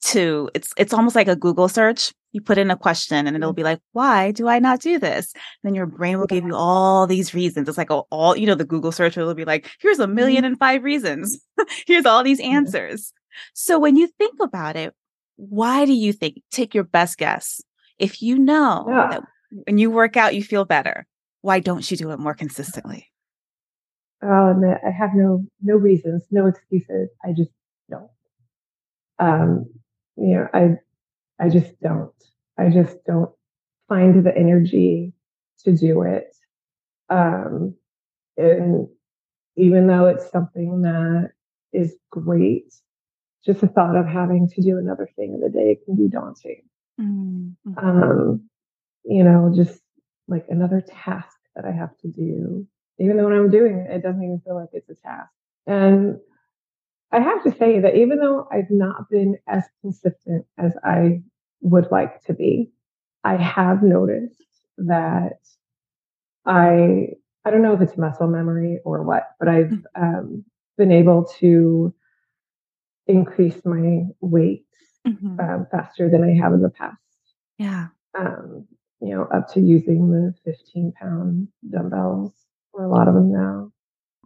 to 0.06 0.50
it's 0.54 0.72
it's 0.78 0.94
almost 0.94 1.16
like 1.16 1.28
a 1.28 1.36
Google 1.36 1.68
search. 1.68 2.14
You 2.32 2.42
put 2.42 2.58
in 2.58 2.72
a 2.72 2.76
question 2.76 3.28
and 3.28 3.36
it'll 3.36 3.52
mm-hmm. 3.52 3.58
be 3.58 3.64
like, 3.64 3.80
why 3.92 4.32
do 4.32 4.48
I 4.48 4.60
not 4.60 4.82
do 4.82 4.98
this? 4.98 5.34
then 5.64 5.76
your 5.76 5.86
brain 5.86 6.18
will 6.18 6.26
give 6.26 6.44
you 6.44 6.56
all 6.56 7.06
these 7.06 7.34
reasons. 7.34 7.70
It's 7.70 7.78
like 7.78 7.92
all, 7.92 8.36
you 8.36 8.48
know, 8.48 8.56
the 8.56 8.66
Google 8.66 8.92
search 8.92 9.16
will 9.16 9.34
be 9.36 9.46
like, 9.46 9.70
here's 9.80 10.00
a 10.00 10.08
1000000 10.08 10.16
mm-hmm. 10.16 10.46
and 10.46 10.60
five 10.60 10.84
reasons. 10.84 11.40
here's 11.88 12.06
all 12.06 12.24
these 12.24 12.40
answers. 12.40 13.14
So 13.54 13.78
when 13.80 13.96
you 13.96 14.08
think 14.18 14.40
about 14.42 14.76
it, 14.76 14.94
why 15.36 15.86
do 15.86 15.94
you 15.94 16.12
think, 16.12 16.42
take 16.52 16.74
your 16.74 16.84
best 16.84 17.18
guess? 17.18 17.62
If 18.00 18.22
you 18.22 18.38
know 18.38 18.86
yeah. 18.88 19.08
that 19.12 19.24
when 19.66 19.78
you 19.78 19.92
work 19.92 20.18
out, 20.18 20.36
you 20.36 20.44
feel 20.44 20.66
better, 20.66 21.06
why 21.42 21.60
don't 21.60 21.90
you 21.90 21.98
do 21.98 22.12
it 22.12 22.20
more 22.20 22.34
consistently? 22.34 23.12
Um, 24.24 24.64
I 24.64 24.90
have 24.90 25.12
no 25.14 25.46
no 25.62 25.76
reasons, 25.76 26.24
no 26.32 26.48
excuses. 26.48 27.10
I 27.24 27.34
just 27.34 27.52
don't. 27.90 28.10
Um, 29.20 29.66
you 30.18 30.36
know, 30.36 30.48
I 30.54 30.76
I 31.40 31.50
just 31.50 31.80
don't. 31.82 32.14
I 32.58 32.70
just 32.70 33.04
don't 33.06 33.32
find 33.90 34.24
the 34.26 34.36
energy 34.36 35.14
to 35.64 35.76
do 35.76 36.04
it. 36.04 36.36
Um, 37.10 37.76
and 38.38 38.88
even 39.56 39.88
though 39.88 40.06
it's 40.06 40.30
something 40.32 40.82
that 40.82 41.32
is 41.72 41.96
great, 42.10 42.74
just 43.46 43.62
the 43.62 43.68
thought 43.68 43.96
of 43.96 44.08
having 44.08 44.48
to 44.50 44.62
do 44.62 44.78
another 44.78 45.10
thing 45.16 45.34
in 45.34 45.40
the 45.40 45.50
day 45.50 45.78
can 45.86 45.96
be 45.96 46.08
daunting. 46.08 46.64
Mm-hmm. 47.00 47.78
Um, 47.78 48.50
you 49.04 49.24
know, 49.24 49.52
just 49.56 49.80
like 50.28 50.46
another 50.50 50.82
task 50.82 51.36
that 51.56 51.66
I 51.66 51.72
have 51.72 51.98
to 52.00 52.08
do. 52.08 52.68
Even 53.00 53.18
though 53.18 53.26
when 53.26 53.34
I'm 53.34 53.50
doing 53.50 53.80
it, 53.80 53.92
it 53.92 54.04
doesn't 54.04 54.24
even 54.24 54.42
feel 54.46 54.56
like 54.56 54.70
it's 54.72 54.90
a 54.90 54.96
task. 54.96 55.32
And 55.66 56.18
I 57.14 57.20
have 57.20 57.44
to 57.44 57.56
say 57.56 57.80
that 57.80 57.96
even 57.96 58.18
though 58.18 58.48
I've 58.52 58.72
not 58.72 59.10
been 59.10 59.38
as 59.48 59.64
consistent 59.82 60.46
as 60.58 60.74
I 60.84 61.22
would 61.62 61.92
like 61.92 62.24
to 62.24 62.34
be, 62.34 62.72
I 63.24 63.36
have 63.36 63.84
noticed 63.84 64.42
that 64.78 65.40
I 66.46 67.10
I 67.46 67.52
don't 67.52 67.62
know 67.62 67.74
if 67.74 67.82
it's 67.82 67.98
muscle 67.98 68.28
memory 68.28 68.80
or 68.84 69.04
what, 69.04 69.30
but 69.40 69.48
I've 69.48 69.68
mm-hmm. 69.68 70.04
um, 70.04 70.46
been 70.78 70.92
able 70.92 71.26
to 71.40 71.94
increase 73.06 73.64
my 73.64 74.04
weight 74.22 74.66
mm-hmm. 75.06 75.40
um, 75.40 75.68
faster 75.70 76.10
than 76.10 76.24
I 76.24 76.34
have 76.42 76.54
in 76.54 76.62
the 76.62 76.70
past. 76.70 76.98
Yeah. 77.60 77.88
Um, 78.18 78.68
you 79.02 79.14
know, 79.14 79.26
up 79.26 79.52
to 79.54 79.60
using 79.60 80.10
the 80.12 80.34
15 80.46 80.94
pound 81.00 81.50
dumbbells 81.70 82.34
for 82.72 82.84
a 82.84 82.90
lot 82.90 83.08
of 83.08 83.14
them 83.14 83.32
now. 83.32 83.72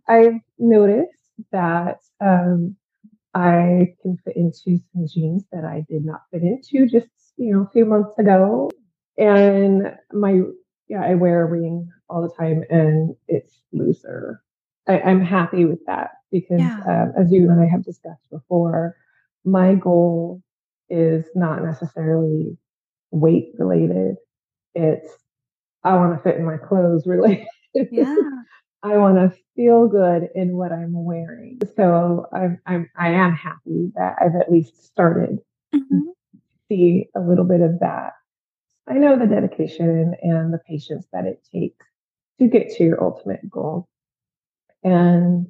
I've 0.07 0.39
noticed 0.59 1.16
that 1.51 1.99
um, 2.21 2.75
I 3.33 3.95
can 4.01 4.17
fit 4.23 4.35
into 4.35 4.79
some 4.93 5.07
jeans 5.07 5.43
that 5.51 5.63
I 5.63 5.85
did 5.89 6.05
not 6.05 6.21
fit 6.31 6.41
into 6.43 6.87
just, 6.87 7.07
you 7.37 7.53
know, 7.53 7.61
a 7.61 7.69
few 7.71 7.85
months 7.85 8.17
ago. 8.17 8.71
And 9.17 9.93
my, 10.11 10.41
yeah, 10.87 11.03
I 11.03 11.15
wear 11.15 11.43
a 11.43 11.45
ring 11.45 11.89
all 12.09 12.21
the 12.21 12.33
time 12.33 12.63
and 12.69 13.15
it's 13.27 13.61
looser. 13.71 14.41
I, 14.87 14.99
am 14.99 15.21
happy 15.21 15.65
with 15.65 15.79
that 15.87 16.11
because, 16.31 16.59
yeah. 16.59 16.81
um, 16.87 17.13
as 17.17 17.31
you 17.31 17.49
and 17.49 17.59
I 17.59 17.67
have 17.67 17.83
discussed 17.83 18.29
before, 18.31 18.95
my 19.43 19.75
goal 19.75 20.41
is 20.89 21.25
not 21.35 21.63
necessarily 21.63 22.57
weight 23.11 23.51
related. 23.57 24.15
It's 24.73 25.11
I 25.83 25.95
want 25.95 26.17
to 26.17 26.23
fit 26.23 26.37
in 26.37 26.45
my 26.45 26.57
clothes 26.57 27.05
related. 27.05 27.47
Yeah. 27.91 28.15
I 28.83 28.97
want 28.97 29.15
to 29.15 29.37
feel 29.55 29.87
good 29.87 30.29
in 30.35 30.55
what 30.55 30.71
I'm 30.71 30.93
wearing. 30.93 31.59
So 31.75 32.27
I'm, 32.31 32.59
I'm 32.65 32.89
I 32.95 33.09
am 33.09 33.33
happy 33.33 33.91
that 33.95 34.15
I've 34.21 34.35
at 34.39 34.51
least 34.51 34.85
started 34.85 35.39
mm-hmm. 35.73 36.09
see 36.69 37.09
a 37.15 37.19
little 37.19 37.45
bit 37.45 37.61
of 37.61 37.79
that. 37.79 38.13
I 38.89 38.93
know 38.93 39.17
the 39.17 39.25
dedication 39.25 40.15
and 40.21 40.53
the 40.53 40.59
patience 40.59 41.05
that 41.11 41.25
it 41.25 41.45
takes 41.53 41.85
to 42.39 42.47
get 42.47 42.71
to 42.75 42.83
your 42.83 43.03
ultimate 43.03 43.49
goal. 43.49 43.87
And 44.83 45.47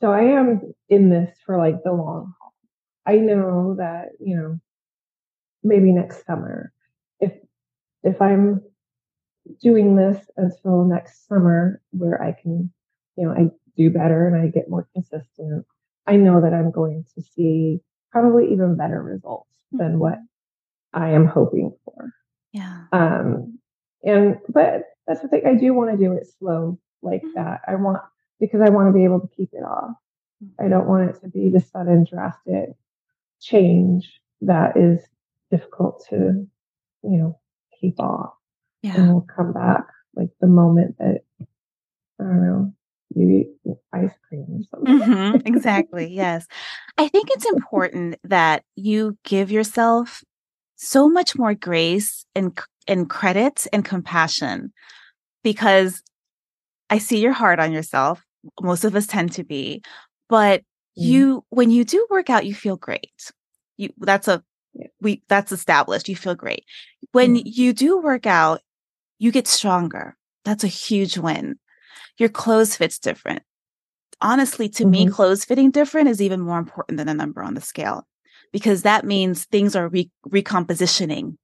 so 0.00 0.12
I 0.12 0.22
am 0.38 0.74
in 0.88 1.10
this 1.10 1.36
for 1.44 1.58
like 1.58 1.82
the 1.82 1.92
long 1.92 2.34
haul. 2.40 2.54
I 3.06 3.16
know 3.16 3.76
that, 3.78 4.10
you 4.20 4.36
know, 4.36 4.60
maybe 5.64 5.92
next 5.92 6.24
summer, 6.24 6.72
if 7.20 7.32
if 8.04 8.20
I'm 8.22 8.62
doing 9.60 9.96
this 9.96 10.18
until 10.36 10.84
next 10.84 11.26
summer 11.26 11.80
where 11.90 12.22
I 12.22 12.32
can, 12.32 12.72
you 13.16 13.26
know, 13.26 13.32
I 13.32 13.50
do 13.76 13.90
better 13.90 14.26
and 14.26 14.36
I 14.36 14.48
get 14.48 14.68
more 14.68 14.88
consistent, 14.92 15.64
I 16.06 16.16
know 16.16 16.40
that 16.40 16.54
I'm 16.54 16.70
going 16.70 17.04
to 17.14 17.22
see 17.22 17.80
probably 18.10 18.52
even 18.52 18.76
better 18.76 19.02
results 19.02 19.54
than 19.72 19.92
mm-hmm. 19.92 19.98
what 19.98 20.18
I 20.92 21.10
am 21.10 21.26
hoping 21.26 21.76
for. 21.84 22.10
Yeah. 22.52 22.84
Um, 22.92 23.58
and, 24.02 24.38
but 24.48 24.84
that's 25.06 25.20
the 25.20 25.28
thing. 25.28 25.42
I 25.46 25.54
do 25.54 25.74
want 25.74 25.90
to 25.90 26.02
do 26.02 26.12
it 26.12 26.26
slow 26.38 26.78
like 27.02 27.22
mm-hmm. 27.22 27.34
that. 27.34 27.60
I 27.68 27.74
want, 27.76 27.98
because 28.40 28.60
I 28.60 28.70
want 28.70 28.88
to 28.88 28.92
be 28.92 29.04
able 29.04 29.20
to 29.20 29.28
keep 29.36 29.50
it 29.52 29.62
off. 29.62 29.92
I 30.58 30.62
mm-hmm. 30.62 30.70
don't 30.70 30.88
want 30.88 31.10
it 31.10 31.20
to 31.20 31.28
be 31.28 31.50
the 31.50 31.60
sudden 31.60 32.06
drastic 32.08 32.70
change 33.40 34.20
that 34.40 34.76
is 34.76 35.00
difficult 35.50 36.06
to, 36.10 36.46
you 37.02 37.18
know, 37.18 37.38
keep 37.80 38.00
off 38.00 38.32
yeah. 38.82 38.96
and 38.96 39.12
will 39.12 39.26
come 39.34 39.52
back 39.52 39.84
like 40.14 40.30
the 40.40 40.46
moment 40.46 40.96
that 40.98 41.22
I 41.40 42.24
don't 42.24 42.46
know 42.46 42.72
you 43.14 43.30
eat 43.30 43.76
ice 43.92 44.12
cream 44.28 44.46
or 44.48 44.60
something. 44.70 45.00
Mm-hmm, 45.00 45.46
exactly. 45.46 46.06
yes, 46.12 46.46
I 46.96 47.08
think 47.08 47.28
it's 47.30 47.46
important 47.46 48.16
that 48.24 48.64
you 48.76 49.16
give 49.24 49.50
yourself 49.50 50.22
so 50.76 51.08
much 51.08 51.36
more 51.36 51.54
grace 51.54 52.24
and 52.34 52.58
and 52.86 53.08
credit 53.08 53.66
and 53.72 53.84
compassion 53.84 54.72
because 55.42 56.02
I 56.90 56.98
see 56.98 57.20
you're 57.20 57.32
hard 57.32 57.60
on 57.60 57.72
yourself. 57.72 58.22
Most 58.60 58.84
of 58.84 58.94
us 58.94 59.06
tend 59.06 59.32
to 59.32 59.44
be, 59.44 59.82
but 60.28 60.60
mm. 60.60 60.64
you 60.94 61.44
when 61.50 61.70
you 61.70 61.84
do 61.84 62.06
work 62.10 62.30
out, 62.30 62.46
you 62.46 62.54
feel 62.54 62.76
great. 62.76 63.32
You 63.76 63.90
that's 63.98 64.28
a 64.28 64.42
we 65.00 65.22
that's 65.28 65.52
established. 65.52 66.08
You 66.08 66.16
feel 66.16 66.34
great. 66.34 66.64
When 67.12 67.36
mm. 67.36 67.42
you 67.44 67.72
do 67.72 67.98
work 68.00 68.26
out, 68.26 68.60
you 69.18 69.32
get 69.32 69.46
stronger. 69.46 70.16
That's 70.44 70.64
a 70.64 70.68
huge 70.68 71.18
win. 71.18 71.58
Your 72.18 72.28
clothes 72.28 72.76
fits 72.76 72.98
different. 72.98 73.42
Honestly, 74.20 74.68
to 74.70 74.82
mm-hmm. 74.82 74.90
me, 74.90 75.08
clothes 75.08 75.44
fitting 75.44 75.70
different 75.70 76.08
is 76.08 76.20
even 76.20 76.40
more 76.40 76.58
important 76.58 76.98
than 76.98 77.08
a 77.08 77.14
number 77.14 77.42
on 77.42 77.54
the 77.54 77.60
scale 77.60 78.06
because 78.52 78.82
that 78.82 79.04
means 79.04 79.44
things 79.44 79.76
are 79.76 79.88
re- 79.88 80.10
recompositioning 80.28 81.36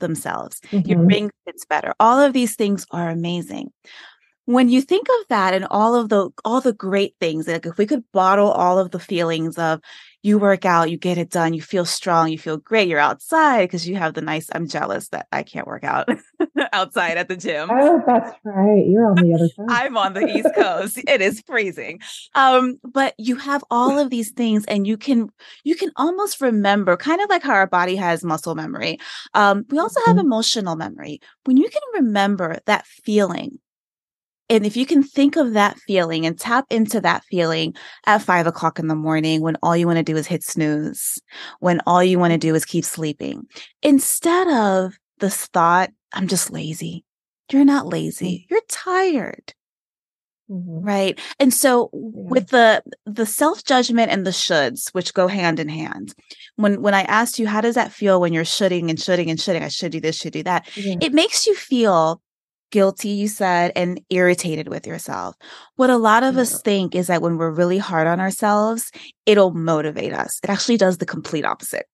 themselves. 0.00 0.60
Mm-hmm. 0.70 0.88
Your 0.88 1.04
ring 1.04 1.30
fits 1.44 1.64
better. 1.64 1.94
All 1.98 2.20
of 2.20 2.32
these 2.32 2.56
things 2.56 2.86
are 2.90 3.08
amazing 3.08 3.72
when 4.48 4.70
you 4.70 4.80
think 4.80 5.06
of 5.10 5.28
that 5.28 5.52
and 5.52 5.66
all 5.70 5.94
of 5.94 6.08
the 6.08 6.30
all 6.42 6.62
the 6.62 6.72
great 6.72 7.14
things 7.20 7.46
like 7.46 7.66
if 7.66 7.76
we 7.76 7.84
could 7.84 8.02
bottle 8.12 8.50
all 8.50 8.78
of 8.78 8.90
the 8.90 8.98
feelings 8.98 9.58
of 9.58 9.78
you 10.22 10.38
work 10.38 10.64
out 10.64 10.90
you 10.90 10.96
get 10.96 11.18
it 11.18 11.28
done 11.28 11.52
you 11.52 11.60
feel 11.60 11.84
strong 11.84 12.30
you 12.30 12.38
feel 12.38 12.56
great 12.56 12.88
you're 12.88 12.98
outside 12.98 13.64
because 13.64 13.86
you 13.86 13.96
have 13.96 14.14
the 14.14 14.22
nice 14.22 14.48
i'm 14.54 14.66
jealous 14.66 15.10
that 15.10 15.26
i 15.32 15.42
can't 15.42 15.66
work 15.66 15.84
out 15.84 16.08
outside 16.72 17.16
at 17.16 17.28
the 17.28 17.36
gym. 17.36 17.68
Oh 17.70 18.02
that's 18.06 18.36
right. 18.44 18.84
You're 18.86 19.06
on 19.06 19.16
the 19.16 19.34
other 19.34 19.48
side. 19.56 19.66
I'm 19.68 19.96
on 19.96 20.14
the 20.14 20.26
east 20.36 20.54
coast. 20.54 20.98
It 21.06 21.20
is 21.20 21.42
freezing. 21.46 22.00
Um 22.34 22.78
but 22.84 23.14
you 23.18 23.36
have 23.36 23.64
all 23.70 23.98
of 23.98 24.10
these 24.10 24.30
things 24.30 24.64
and 24.66 24.86
you 24.86 24.96
can 24.96 25.28
you 25.64 25.74
can 25.74 25.90
almost 25.96 26.40
remember 26.40 26.96
kind 26.96 27.20
of 27.20 27.28
like 27.30 27.42
how 27.42 27.52
our 27.52 27.66
body 27.66 27.96
has 27.96 28.24
muscle 28.24 28.54
memory. 28.54 28.98
Um 29.34 29.64
we 29.70 29.78
also 29.78 30.00
have 30.06 30.16
mm-hmm. 30.16 30.26
emotional 30.26 30.76
memory. 30.76 31.20
When 31.44 31.56
you 31.56 31.68
can 31.68 31.82
remember 32.02 32.58
that 32.66 32.86
feeling 32.86 33.58
and 34.50 34.64
if 34.64 34.76
you 34.76 34.86
can 34.86 35.02
think 35.02 35.36
of 35.36 35.52
that 35.52 35.78
feeling 35.78 36.24
and 36.24 36.38
tap 36.38 36.64
into 36.70 37.00
that 37.02 37.24
feeling 37.24 37.74
at 38.06 38.22
five 38.22 38.46
o'clock 38.46 38.78
in 38.78 38.88
the 38.88 38.94
morning 38.94 39.42
when 39.42 39.56
all 39.62 39.76
you 39.76 39.86
want 39.86 39.98
to 39.98 40.02
do 40.02 40.16
is 40.16 40.26
hit 40.26 40.42
snooze, 40.42 41.20
when 41.60 41.80
all 41.86 42.02
you 42.02 42.18
want 42.18 42.32
to 42.32 42.38
do 42.38 42.54
is 42.54 42.64
keep 42.64 42.84
sleeping, 42.84 43.46
instead 43.82 44.48
of 44.48 44.98
this 45.18 45.46
thought, 45.46 45.90
I'm 46.12 46.28
just 46.28 46.50
lazy. 46.50 47.04
You're 47.50 47.64
not 47.64 47.86
lazy. 47.86 48.46
Mm. 48.46 48.50
You're 48.50 48.60
tired. 48.68 49.54
Mm-hmm. 50.50 50.80
Right. 50.80 51.20
And 51.38 51.52
so 51.52 51.90
with 51.92 52.48
the 52.48 52.82
the 53.04 53.26
self-judgment 53.26 54.10
and 54.10 54.26
the 54.26 54.30
shoulds, 54.30 54.88
which 54.94 55.12
go 55.12 55.28
hand 55.28 55.60
in 55.60 55.68
hand, 55.68 56.14
when 56.56 56.80
when 56.80 56.94
I 56.94 57.02
asked 57.02 57.38
you, 57.38 57.46
how 57.46 57.60
does 57.60 57.74
that 57.74 57.92
feel 57.92 58.18
when 58.18 58.32
you're 58.32 58.46
shoulding 58.46 58.88
and 58.88 58.98
shoulding 58.98 59.28
and 59.28 59.38
shoulding, 59.38 59.62
I 59.62 59.68
should 59.68 59.92
do 59.92 60.00
this, 60.00 60.16
should 60.16 60.32
do 60.32 60.42
that, 60.44 60.66
yeah. 60.74 60.94
it 61.02 61.12
makes 61.12 61.46
you 61.46 61.54
feel 61.54 62.22
guilty, 62.70 63.10
you 63.10 63.28
said, 63.28 63.72
and 63.76 64.00
irritated 64.08 64.68
with 64.68 64.86
yourself. 64.86 65.36
What 65.76 65.90
a 65.90 65.98
lot 65.98 66.22
of 66.22 66.36
yeah. 66.36 66.42
us 66.42 66.62
think 66.62 66.94
is 66.94 67.08
that 67.08 67.20
when 67.20 67.36
we're 67.36 67.50
really 67.50 67.78
hard 67.78 68.06
on 68.06 68.18
ourselves, 68.18 68.90
it'll 69.26 69.52
motivate 69.52 70.14
us. 70.14 70.40
It 70.42 70.48
actually 70.48 70.78
does 70.78 70.96
the 70.96 71.06
complete 71.06 71.44
opposite. 71.44 71.86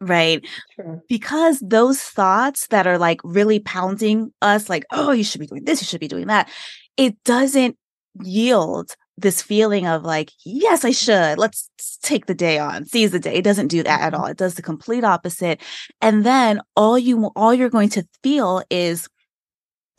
Right. 0.00 0.46
Sure. 0.74 1.02
Because 1.08 1.58
those 1.60 2.00
thoughts 2.00 2.66
that 2.68 2.86
are 2.86 2.98
like 2.98 3.20
really 3.24 3.60
pounding 3.60 4.32
us, 4.42 4.68
like, 4.68 4.84
oh, 4.92 5.12
you 5.12 5.24
should 5.24 5.40
be 5.40 5.46
doing 5.46 5.64
this, 5.64 5.80
you 5.80 5.86
should 5.86 6.00
be 6.00 6.08
doing 6.08 6.26
that, 6.26 6.50
it 6.96 7.22
doesn't 7.24 7.76
yield 8.22 8.94
this 9.18 9.40
feeling 9.40 9.86
of 9.86 10.02
like, 10.02 10.30
yes, 10.44 10.84
I 10.84 10.90
should. 10.90 11.38
Let's 11.38 11.68
take 12.02 12.26
the 12.26 12.34
day 12.34 12.58
on, 12.58 12.84
seize 12.84 13.12
the 13.12 13.18
day. 13.18 13.34
It 13.34 13.44
doesn't 13.44 13.68
do 13.68 13.82
that 13.82 14.00
at 14.00 14.12
mm-hmm. 14.12 14.22
all. 14.22 14.28
It 14.28 14.36
does 14.36 14.54
the 14.54 14.62
complete 14.62 15.04
opposite. 15.04 15.62
And 16.02 16.24
then 16.24 16.60
all 16.76 16.98
you, 16.98 17.30
all 17.34 17.54
you're 17.54 17.70
going 17.70 17.88
to 17.90 18.06
feel 18.22 18.62
is 18.68 19.08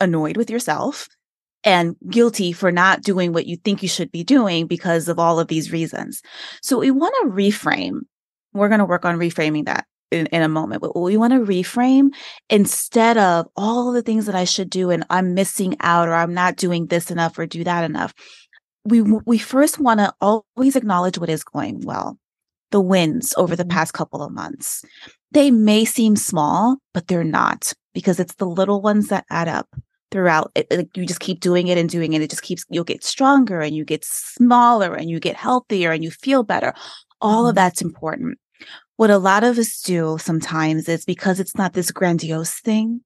annoyed 0.00 0.36
with 0.36 0.50
yourself 0.50 1.08
and 1.64 1.96
guilty 2.08 2.52
for 2.52 2.70
not 2.70 3.02
doing 3.02 3.32
what 3.32 3.46
you 3.46 3.56
think 3.56 3.82
you 3.82 3.88
should 3.88 4.12
be 4.12 4.22
doing 4.22 4.68
because 4.68 5.08
of 5.08 5.18
all 5.18 5.40
of 5.40 5.48
these 5.48 5.72
reasons. 5.72 6.22
So 6.62 6.78
we 6.78 6.92
want 6.92 7.14
to 7.22 7.30
reframe. 7.30 8.02
We're 8.58 8.68
going 8.68 8.80
to 8.80 8.84
work 8.84 9.04
on 9.04 9.18
reframing 9.18 9.66
that 9.66 9.86
in, 10.10 10.26
in 10.26 10.42
a 10.42 10.48
moment, 10.48 10.80
but 10.80 10.94
what 10.94 11.04
we 11.04 11.16
want 11.16 11.32
to 11.32 11.40
reframe 11.40 12.08
instead 12.48 13.18
of 13.18 13.46
all 13.56 13.92
the 13.92 14.02
things 14.02 14.26
that 14.26 14.34
I 14.34 14.44
should 14.44 14.70
do 14.70 14.90
and 14.90 15.04
I'm 15.10 15.34
missing 15.34 15.76
out 15.80 16.08
or 16.08 16.14
I'm 16.14 16.34
not 16.34 16.56
doing 16.56 16.86
this 16.86 17.10
enough 17.10 17.38
or 17.38 17.46
do 17.46 17.64
that 17.64 17.84
enough. 17.84 18.14
We, 18.84 19.02
we 19.02 19.38
first 19.38 19.78
want 19.78 20.00
to 20.00 20.14
always 20.20 20.76
acknowledge 20.76 21.18
what 21.18 21.28
is 21.28 21.44
going 21.44 21.82
well, 21.84 22.18
the 22.70 22.80
wins 22.80 23.34
over 23.36 23.54
the 23.54 23.64
mm-hmm. 23.64 23.70
past 23.70 23.92
couple 23.92 24.22
of 24.22 24.32
months. 24.32 24.82
They 25.30 25.50
may 25.50 25.84
seem 25.84 26.16
small, 26.16 26.78
but 26.94 27.06
they're 27.06 27.24
not 27.24 27.74
because 27.92 28.18
it's 28.18 28.36
the 28.36 28.46
little 28.46 28.80
ones 28.80 29.08
that 29.08 29.26
add 29.30 29.48
up 29.48 29.68
throughout 30.10 30.50
it, 30.54 30.66
like 30.70 30.96
you 30.96 31.04
just 31.04 31.20
keep 31.20 31.40
doing 31.40 31.68
it 31.68 31.76
and 31.76 31.90
doing 31.90 32.12
it 32.12 32.22
it 32.22 32.30
just 32.30 32.42
keeps 32.42 32.64
you'll 32.70 32.84
get 32.84 33.04
stronger 33.04 33.60
and 33.60 33.76
you 33.76 33.84
get 33.84 34.04
smaller 34.04 34.94
and 34.94 35.10
you 35.10 35.20
get 35.20 35.36
healthier 35.36 35.92
and 35.92 36.02
you 36.02 36.10
feel 36.10 36.42
better 36.42 36.72
all 37.20 37.42
mm-hmm. 37.42 37.50
of 37.50 37.54
that's 37.54 37.82
important 37.82 38.38
what 38.98 39.10
a 39.10 39.18
lot 39.18 39.44
of 39.44 39.58
us 39.58 39.80
do 39.80 40.18
sometimes 40.20 40.88
is 40.88 41.04
because 41.04 41.38
it's 41.38 41.56
not 41.56 41.72
this 41.72 41.92
grandiose 41.92 42.58
thing 42.60 43.00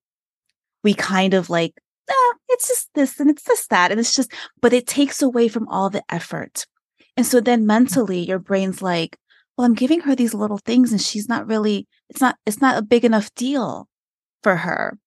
we 0.82 0.94
kind 0.94 1.34
of 1.34 1.50
like 1.50 1.74
ah, 2.10 2.34
it's 2.48 2.66
just 2.66 2.88
this 2.94 3.20
and 3.20 3.30
it's 3.30 3.44
just 3.44 3.68
that 3.68 3.90
and 3.90 4.00
it's 4.00 4.14
just 4.14 4.32
but 4.62 4.72
it 4.72 4.86
takes 4.86 5.20
away 5.20 5.48
from 5.48 5.68
all 5.68 5.90
the 5.90 6.02
effort 6.08 6.66
and 7.16 7.26
so 7.26 7.40
then 7.40 7.66
mentally 7.66 8.20
your 8.20 8.38
brain's 8.38 8.80
like 8.80 9.18
well 9.56 9.66
i'm 9.66 9.74
giving 9.74 10.00
her 10.00 10.16
these 10.16 10.34
little 10.34 10.58
things 10.58 10.92
and 10.92 11.00
she's 11.00 11.28
not 11.28 11.46
really 11.46 11.86
it's 12.08 12.22
not 12.22 12.36
it's 12.46 12.60
not 12.60 12.78
a 12.78 12.82
big 12.82 13.04
enough 13.04 13.32
deal 13.34 13.86
for 14.42 14.56
her 14.56 14.98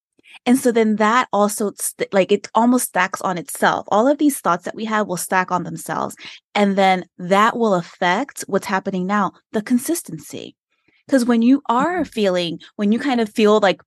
and 0.46 0.60
so 0.60 0.72
then 0.72 0.98
that 0.98 1.28
also, 1.32 1.72
st- 1.80 2.14
like, 2.14 2.32
it 2.32 2.50
almost 2.54 2.90
stacks 2.90 3.22
on 3.22 3.38
itself. 3.38 3.86
All 3.88 4.08
of 4.08 4.18
these 4.18 4.40
thoughts 4.40 4.66
that 4.66 4.76
we 4.76 4.86
have 4.86 5.08
will 5.08 5.18
stack 5.18 5.52
on 5.52 5.64
themselves. 5.64 6.16
And 6.54 6.76
then 6.78 7.06
that 7.18 7.56
will 7.56 7.74
affect 7.74 8.44
what's 8.48 8.68
happening 8.68 9.08
now, 9.08 9.32
the 9.54 9.62
consistency. 9.62 10.56
Because 11.06 11.26
when 11.26 11.42
you 11.42 11.62
are 11.70 12.02
mm-hmm. 12.02 12.10
feeling, 12.10 12.60
when 12.76 12.92
you 12.92 13.00
kind 13.00 13.22
of 13.22 13.30
feel 13.30 13.60
like 13.60 13.82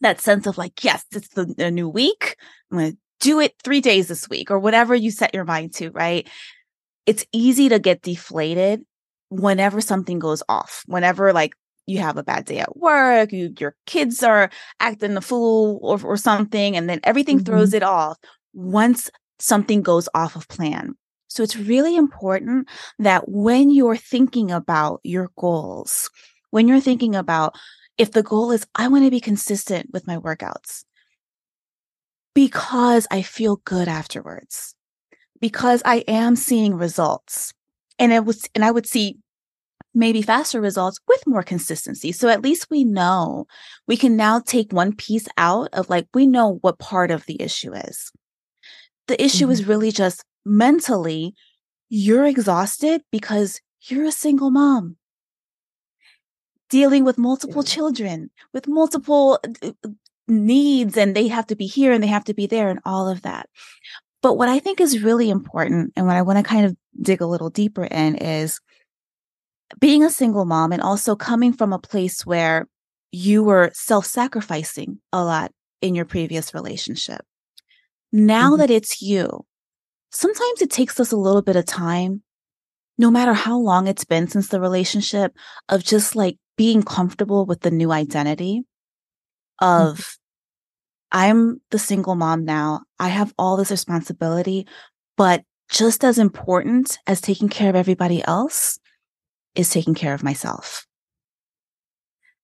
that 0.00 0.20
sense 0.20 0.46
of 0.46 0.58
like, 0.58 0.84
yes, 0.84 1.04
it's 1.12 1.28
the, 1.28 1.44
the 1.44 1.70
new 1.70 1.88
week, 1.88 2.36
I'm 2.70 2.78
going 2.78 2.92
to 2.92 2.98
do 3.20 3.40
it 3.40 3.54
three 3.62 3.80
days 3.80 4.08
this 4.08 4.28
week 4.28 4.50
or 4.50 4.58
whatever 4.58 4.94
you 4.94 5.10
set 5.10 5.34
your 5.34 5.44
mind 5.44 5.74
to, 5.74 5.90
right? 5.90 6.28
It's 7.06 7.24
easy 7.32 7.68
to 7.68 7.78
get 7.78 8.02
deflated 8.02 8.84
whenever 9.28 9.80
something 9.80 10.18
goes 10.18 10.42
off, 10.48 10.82
whenever 10.86 11.32
like 11.32 11.54
you 11.86 11.98
have 11.98 12.16
a 12.16 12.22
bad 12.22 12.44
day 12.44 12.58
at 12.58 12.76
work, 12.76 13.32
you, 13.32 13.52
your 13.58 13.74
kids 13.86 14.22
are 14.22 14.50
acting 14.78 15.16
a 15.16 15.20
fool 15.20 15.78
or, 15.82 16.00
or 16.04 16.16
something, 16.16 16.76
and 16.76 16.88
then 16.88 17.00
everything 17.02 17.38
mm-hmm. 17.38 17.46
throws 17.46 17.74
it 17.74 17.82
off 17.82 18.18
once 18.52 19.10
something 19.38 19.82
goes 19.82 20.08
off 20.14 20.36
of 20.36 20.48
plan. 20.48 20.94
So 21.28 21.42
it's 21.42 21.56
really 21.56 21.96
important 21.96 22.68
that 22.98 23.28
when 23.28 23.70
you're 23.70 23.96
thinking 23.96 24.50
about 24.50 25.00
your 25.02 25.30
goals, 25.38 26.10
when 26.50 26.68
you're 26.68 26.80
thinking 26.80 27.14
about 27.14 27.56
if 27.96 28.12
the 28.12 28.22
goal 28.22 28.52
is, 28.52 28.66
I 28.74 28.88
want 28.88 29.04
to 29.04 29.10
be 29.10 29.20
consistent 29.20 29.90
with 29.92 30.06
my 30.06 30.16
workouts 30.16 30.84
because 32.34 33.06
I 33.10 33.22
feel 33.22 33.56
good 33.64 33.88
afterwards, 33.88 34.74
because 35.40 35.82
I 35.84 36.04
am 36.06 36.36
seeing 36.36 36.74
results. 36.74 37.52
And 37.98 38.12
it 38.12 38.24
was, 38.24 38.48
and 38.54 38.64
I 38.64 38.70
would 38.70 38.86
see 38.86 39.18
maybe 39.92 40.22
faster 40.22 40.60
results 40.60 41.00
with 41.08 41.26
more 41.26 41.42
consistency. 41.42 42.12
So 42.12 42.28
at 42.28 42.42
least 42.42 42.68
we 42.70 42.84
know 42.84 43.46
we 43.88 43.96
can 43.96 44.16
now 44.16 44.38
take 44.38 44.72
one 44.72 44.94
piece 44.94 45.26
out 45.36 45.68
of 45.72 45.90
like, 45.90 46.06
we 46.14 46.28
know 46.28 46.58
what 46.60 46.78
part 46.78 47.10
of 47.10 47.26
the 47.26 47.42
issue 47.42 47.74
is. 47.74 48.12
The 49.08 49.20
issue 49.20 49.46
mm-hmm. 49.46 49.52
is 49.52 49.66
really 49.66 49.90
just 49.90 50.22
mentally, 50.44 51.34
you're 51.88 52.26
exhausted 52.26 53.02
because 53.10 53.60
you're 53.82 54.04
a 54.04 54.12
single 54.12 54.50
mom 54.50 54.96
dealing 56.70 57.04
with 57.04 57.18
multiple 57.18 57.62
yeah. 57.64 57.74
children, 57.74 58.30
with 58.52 58.68
multiple 58.68 59.38
uh, 59.62 59.70
uh, 59.84 59.88
needs, 60.26 60.96
and 60.96 61.14
they 61.14 61.28
have 61.28 61.46
to 61.46 61.56
be 61.56 61.66
here 61.66 61.92
and 61.92 62.02
they 62.02 62.08
have 62.08 62.24
to 62.24 62.34
be 62.34 62.46
there 62.46 62.68
and 62.68 62.80
all 62.84 63.08
of 63.08 63.22
that. 63.22 63.48
But 64.22 64.34
what 64.34 64.48
I 64.48 64.58
think 64.58 64.80
is 64.80 65.02
really 65.02 65.30
important 65.30 65.92
and 65.96 66.06
what 66.06 66.16
I 66.16 66.22
want 66.22 66.38
to 66.38 66.42
kind 66.42 66.66
of 66.66 66.76
dig 67.00 67.20
a 67.20 67.26
little 67.26 67.50
deeper 67.50 67.84
in 67.84 68.16
is 68.16 68.60
being 69.78 70.02
a 70.02 70.10
single 70.10 70.44
mom 70.44 70.72
and 70.72 70.82
also 70.82 71.14
coming 71.14 71.52
from 71.52 71.72
a 71.72 71.78
place 71.78 72.26
where 72.26 72.66
you 73.12 73.42
were 73.42 73.70
self 73.74 74.06
sacrificing 74.06 75.00
a 75.12 75.22
lot 75.24 75.52
in 75.80 75.94
your 75.94 76.04
previous 76.04 76.52
relationship. 76.52 77.20
Now 78.12 78.50
mm-hmm. 78.50 78.60
that 78.60 78.70
it's 78.70 79.00
you, 79.00 79.44
sometimes 80.10 80.62
it 80.62 80.70
takes 80.70 80.98
us 80.98 81.12
a 81.12 81.16
little 81.16 81.42
bit 81.42 81.56
of 81.56 81.66
time, 81.66 82.22
no 82.96 83.10
matter 83.10 83.32
how 83.32 83.58
long 83.58 83.86
it's 83.86 84.04
been 84.04 84.28
since 84.28 84.48
the 84.48 84.60
relationship, 84.60 85.34
of 85.68 85.84
just 85.84 86.16
like 86.16 86.38
being 86.58 86.82
comfortable 86.82 87.46
with 87.46 87.60
the 87.60 87.70
new 87.70 87.90
identity 87.90 88.64
of 89.60 89.96
mm-hmm. 89.96 90.12
I'm 91.10 91.60
the 91.70 91.78
single 91.78 92.16
mom 92.16 92.44
now. 92.44 92.82
I 92.98 93.08
have 93.08 93.32
all 93.38 93.56
this 93.56 93.70
responsibility, 93.70 94.66
but 95.16 95.42
just 95.70 96.04
as 96.04 96.18
important 96.18 96.98
as 97.06 97.22
taking 97.22 97.48
care 97.48 97.70
of 97.70 97.76
everybody 97.76 98.22
else 98.26 98.78
is 99.54 99.70
taking 99.70 99.94
care 99.94 100.12
of 100.12 100.22
myself. 100.22 100.86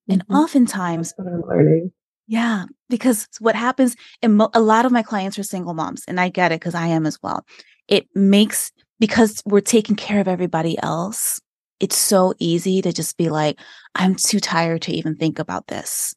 And 0.08 0.22
mm-hmm. 0.22 0.34
oftentimes, 0.34 1.12
I'm 1.18 1.42
learning. 1.46 1.92
Yeah, 2.26 2.64
because 2.88 3.28
what 3.40 3.54
happens 3.54 3.96
in 4.22 4.36
mo- 4.36 4.50
a 4.54 4.60
lot 4.60 4.86
of 4.86 4.92
my 4.92 5.02
clients 5.02 5.38
are 5.38 5.42
single 5.42 5.74
moms, 5.74 6.04
and 6.08 6.20
I 6.20 6.28
get 6.28 6.52
it 6.52 6.60
because 6.60 6.74
I 6.74 6.86
am 6.86 7.04
as 7.04 7.18
well. 7.22 7.44
It 7.88 8.06
makes 8.14 8.72
because 8.98 9.42
we're 9.44 9.60
taking 9.60 9.96
care 9.96 10.20
of 10.20 10.28
everybody 10.28 10.78
else. 10.82 11.40
It's 11.80 11.96
so 11.96 12.34
easy 12.38 12.82
to 12.82 12.92
just 12.92 13.16
be 13.16 13.28
like, 13.28 13.58
I'm 13.94 14.14
too 14.14 14.40
tired 14.40 14.82
to 14.82 14.92
even 14.92 15.16
think 15.16 15.38
about 15.38 15.66
this. 15.66 16.14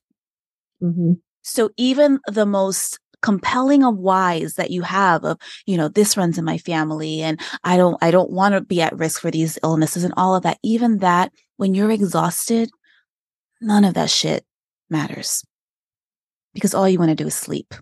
Mm-hmm. 0.81 1.13
So 1.41 1.69
even 1.77 2.19
the 2.27 2.45
most 2.45 2.99
compelling 3.21 3.83
of 3.83 3.97
whys 3.97 4.55
that 4.55 4.69
you 4.69 4.83
have 4.83 5.23
of, 5.23 5.37
you 5.65 5.75
know, 5.77 5.87
this 5.87 6.17
runs 6.17 6.37
in 6.37 6.45
my 6.45 6.57
family 6.57 7.21
and 7.21 7.39
I 7.63 7.77
don't, 7.77 7.97
I 8.01 8.11
don't 8.11 8.29
want 8.29 8.53
to 8.53 8.61
be 8.61 8.81
at 8.81 8.97
risk 8.97 9.21
for 9.21 9.31
these 9.31 9.57
illnesses 9.63 10.03
and 10.03 10.13
all 10.17 10.35
of 10.35 10.43
that. 10.43 10.59
Even 10.63 10.99
that, 10.99 11.31
when 11.57 11.73
you're 11.73 11.91
exhausted, 11.91 12.69
none 13.59 13.85
of 13.85 13.95
that 13.95 14.09
shit 14.09 14.45
matters 14.89 15.43
because 16.53 16.73
all 16.73 16.87
you 16.87 16.99
want 16.99 17.09
to 17.09 17.15
do 17.15 17.27
is 17.27 17.35
sleep 17.35 17.73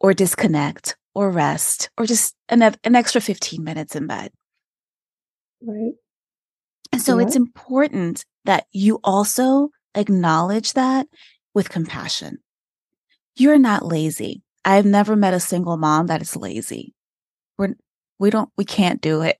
or 0.00 0.12
disconnect 0.12 0.96
or 1.14 1.30
rest 1.30 1.90
or 1.96 2.06
just 2.06 2.34
an, 2.48 2.62
an 2.62 2.94
extra 2.94 3.20
15 3.20 3.62
minutes 3.62 3.96
in 3.96 4.06
bed. 4.06 4.30
Right. 5.62 5.92
And 6.92 7.00
so 7.00 7.18
yeah. 7.18 7.26
it's 7.26 7.36
important 7.36 8.24
that 8.44 8.66
you 8.72 9.00
also 9.02 9.70
acknowledge 9.94 10.74
that 10.74 11.06
with 11.54 11.70
compassion. 11.70 12.38
You're 13.36 13.58
not 13.58 13.84
lazy. 13.84 14.42
I've 14.64 14.84
never 14.84 15.16
met 15.16 15.34
a 15.34 15.40
single 15.40 15.76
mom 15.76 16.06
that 16.06 16.22
is 16.22 16.36
lazy. 16.36 16.94
We're, 17.58 17.74
we 18.18 18.30
don't, 18.30 18.50
we 18.56 18.64
can't 18.64 19.00
do 19.00 19.22
it. 19.22 19.38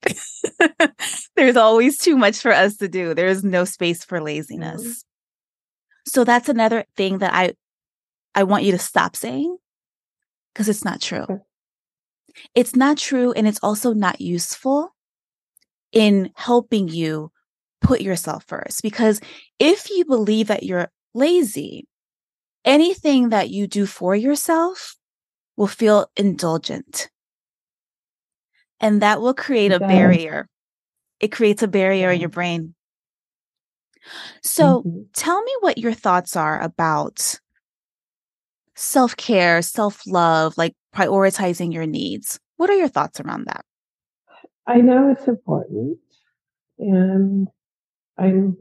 There's 1.36 1.56
always 1.56 1.98
too 1.98 2.16
much 2.16 2.40
for 2.40 2.52
us 2.52 2.76
to 2.78 2.88
do. 2.88 3.14
There 3.14 3.28
is 3.28 3.44
no 3.44 3.64
space 3.64 4.04
for 4.04 4.20
laziness. 4.20 4.82
Mm-hmm. 4.82 4.92
So 6.08 6.24
that's 6.24 6.48
another 6.48 6.84
thing 6.96 7.18
that 7.18 7.32
I, 7.32 7.52
I 8.34 8.44
want 8.44 8.64
you 8.64 8.72
to 8.72 8.78
stop 8.78 9.14
saying 9.14 9.56
because 10.52 10.68
it's 10.68 10.84
not 10.84 11.00
true. 11.00 11.20
Okay. 11.20 11.38
It's 12.54 12.74
not 12.74 12.98
true. 12.98 13.32
And 13.32 13.46
it's 13.46 13.60
also 13.62 13.92
not 13.92 14.20
useful 14.20 14.94
in 15.92 16.30
helping 16.34 16.88
you 16.88 17.30
put 17.82 18.00
yourself 18.00 18.44
first. 18.46 18.82
Because 18.82 19.20
if 19.58 19.90
you 19.90 20.04
believe 20.04 20.48
that 20.48 20.62
you're 20.62 20.90
lazy, 21.14 21.86
anything 22.64 23.30
that 23.30 23.50
you 23.50 23.66
do 23.66 23.86
for 23.86 24.14
yourself 24.14 24.96
will 25.56 25.66
feel 25.66 26.10
indulgent. 26.16 27.10
And 28.80 29.02
that 29.02 29.20
will 29.20 29.34
create 29.34 29.72
a 29.72 29.78
barrier. 29.78 30.48
It 31.20 31.28
creates 31.28 31.62
a 31.62 31.68
barrier 31.68 32.10
in 32.10 32.20
your 32.20 32.28
brain. 32.28 32.74
So 34.42 34.80
mm-hmm. 34.80 35.02
tell 35.12 35.40
me 35.42 35.52
what 35.60 35.78
your 35.78 35.92
thoughts 35.92 36.34
are 36.34 36.60
about 36.60 37.38
self 38.74 39.16
care, 39.16 39.62
self 39.62 40.02
love, 40.06 40.58
like 40.58 40.74
prioritizing 40.94 41.72
your 41.72 41.86
needs. 41.86 42.40
What 42.56 42.70
are 42.70 42.76
your 42.76 42.88
thoughts 42.88 43.20
around 43.20 43.46
that? 43.46 43.64
I 44.66 44.78
know 44.78 45.10
it's 45.10 45.28
important 45.28 45.98
and 46.78 47.48
I'm 48.18 48.56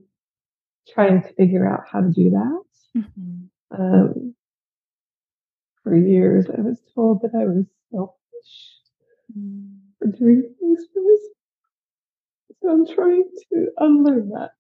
trying 0.94 1.22
to 1.22 1.34
figure 1.34 1.68
out 1.68 1.82
how 1.92 2.02
to 2.02 2.12
do 2.12 2.32
that. 2.32 2.64
Mm-hmm. 2.98 3.82
Um, 3.82 4.36
for 5.84 5.96
years, 5.96 6.48
I 6.50 6.62
was 6.62 6.80
told 6.94 7.22
that 7.22 7.32
I 7.36 7.46
was 7.46 7.66
selfish 7.92 8.80
mm. 9.38 9.78
for 10.00 10.08
doing 10.08 10.54
things 10.60 10.86
for 10.94 11.02
myself. 11.02 11.32
So 12.62 12.70
I'm 12.70 12.88
trying 12.88 13.30
to 13.52 13.68
unlearn 13.78 14.30
that. 14.30 14.52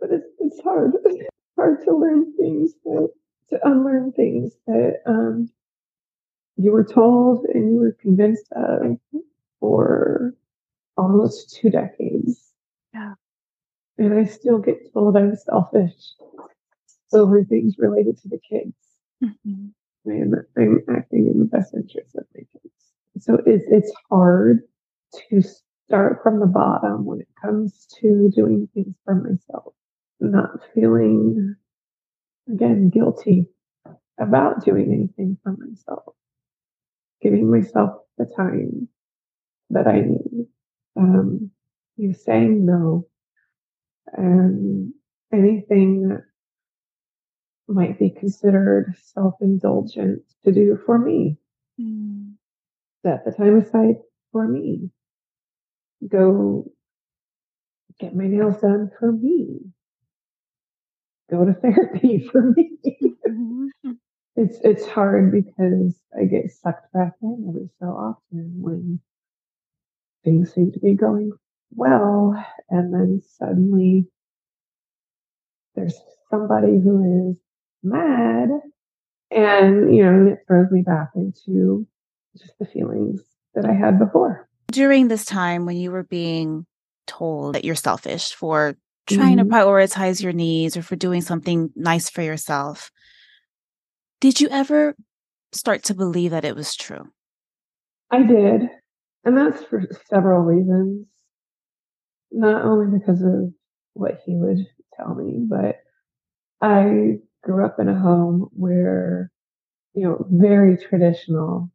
But 0.00 0.10
it's, 0.10 0.28
it's 0.38 0.60
hard. 0.60 0.92
It's 1.56 1.62
hard 1.62 1.84
to 1.84 1.96
learn 1.96 2.32
things 2.36 2.72
that, 2.84 3.08
to 3.50 3.60
unlearn 3.64 4.10
things 4.10 4.54
that 4.66 4.96
um, 5.06 5.48
you 6.56 6.72
were 6.72 6.82
told 6.82 7.46
and 7.46 7.72
you 7.72 7.78
were 7.78 7.96
convinced 8.00 8.46
of 8.56 8.98
for 9.60 10.34
almost 10.96 11.54
two 11.54 11.70
decades. 11.70 12.43
And 13.98 14.14
I 14.14 14.24
still 14.24 14.58
get 14.58 14.92
told 14.92 15.16
I'm 15.16 15.36
selfish 15.36 16.14
over 17.12 17.44
things 17.44 17.76
related 17.78 18.18
to 18.18 18.28
the 18.28 18.38
kids. 18.38 18.74
Mm-hmm. 19.22 19.68
And 20.06 20.34
I'm 20.56 20.80
acting 20.94 21.28
in 21.28 21.38
the 21.38 21.44
best 21.44 21.74
interest 21.74 22.14
of 22.16 22.24
my 22.34 22.42
kids. 22.52 22.74
So 23.20 23.38
it's 23.46 23.64
it's 23.68 23.92
hard 24.10 24.62
to 25.30 25.42
start 25.86 26.20
from 26.22 26.40
the 26.40 26.46
bottom 26.46 27.04
when 27.04 27.20
it 27.20 27.28
comes 27.40 27.86
to 28.00 28.30
doing 28.34 28.68
things 28.74 28.94
for 29.04 29.14
myself, 29.14 29.74
not 30.20 30.60
feeling 30.74 31.54
again 32.52 32.90
guilty 32.90 33.46
about 34.18 34.64
doing 34.64 34.92
anything 34.92 35.38
for 35.42 35.56
myself, 35.56 36.14
giving 37.22 37.50
myself 37.50 37.92
the 38.18 38.26
time 38.36 38.88
that 39.70 39.86
I 39.86 40.00
need. 40.00 40.46
Um, 40.96 41.50
you 41.96 42.12
saying 42.12 42.66
no 42.66 43.06
and 44.12 44.92
anything 45.32 46.08
that 46.08 46.24
might 47.66 47.98
be 47.98 48.10
considered 48.10 48.94
self-indulgent 49.02 50.22
to 50.44 50.52
do 50.52 50.78
for 50.84 50.98
me. 50.98 51.38
Mm. 51.80 52.34
Set 53.02 53.24
the 53.24 53.32
time 53.32 53.58
aside 53.58 53.96
for 54.32 54.46
me. 54.46 54.90
Go 56.06 56.70
get 57.98 58.14
my 58.14 58.26
nails 58.26 58.60
done 58.60 58.90
for 58.98 59.12
me. 59.12 59.60
Go 61.30 61.44
to 61.44 61.54
therapy 61.62 62.28
for 62.30 62.42
me. 62.42 62.70
Mm-hmm. 63.26 63.92
it's 64.36 64.58
it's 64.62 64.86
hard 64.86 65.32
because 65.32 65.98
I 66.18 66.24
get 66.24 66.50
sucked 66.50 66.92
back 66.92 67.14
in 67.22 67.46
every 67.48 67.70
so 67.80 67.86
often 67.86 68.52
when 68.60 69.00
things 70.24 70.52
seem 70.52 70.72
to 70.72 70.78
be 70.78 70.94
going 70.94 71.32
well, 71.74 72.34
and 72.70 72.92
then 72.92 73.22
suddenly 73.38 74.06
there's 75.74 75.98
somebody 76.30 76.78
who 76.82 77.30
is 77.30 77.36
mad, 77.82 78.48
and 79.30 79.94
you 79.94 80.04
know, 80.04 80.32
it 80.32 80.38
throws 80.46 80.70
me 80.70 80.82
back 80.82 81.10
into 81.14 81.86
just 82.36 82.58
the 82.58 82.66
feelings 82.66 83.22
that 83.54 83.64
I 83.64 83.72
had 83.72 83.98
before. 83.98 84.48
During 84.70 85.08
this 85.08 85.24
time 85.24 85.66
when 85.66 85.76
you 85.76 85.90
were 85.90 86.04
being 86.04 86.66
told 87.06 87.54
that 87.54 87.64
you're 87.64 87.74
selfish 87.74 88.32
for 88.32 88.76
trying 89.06 89.36
mm-hmm. 89.36 89.50
to 89.50 89.54
prioritize 89.54 90.22
your 90.22 90.32
needs 90.32 90.76
or 90.76 90.82
for 90.82 90.96
doing 90.96 91.20
something 91.20 91.70
nice 91.76 92.08
for 92.08 92.22
yourself, 92.22 92.90
did 94.20 94.40
you 94.40 94.48
ever 94.50 94.96
start 95.52 95.84
to 95.84 95.94
believe 95.94 96.30
that 96.32 96.44
it 96.44 96.56
was 96.56 96.74
true? 96.74 97.04
I 98.10 98.22
did. 98.22 98.62
And 99.24 99.36
that's 99.36 99.62
for 99.64 99.82
several 100.08 100.40
reasons 100.40 101.06
not 102.30 102.64
only 102.64 102.98
because 102.98 103.22
of 103.22 103.52
what 103.94 104.20
he 104.24 104.34
would 104.34 104.58
tell 104.96 105.14
me, 105.14 105.46
but 105.48 105.76
I 106.60 107.18
grew 107.42 107.64
up 107.64 107.78
in 107.78 107.88
a 107.88 107.98
home 107.98 108.48
where, 108.52 109.30
you 109.94 110.02
know, 110.02 110.26
very 110.30 110.76
traditional 110.76 111.70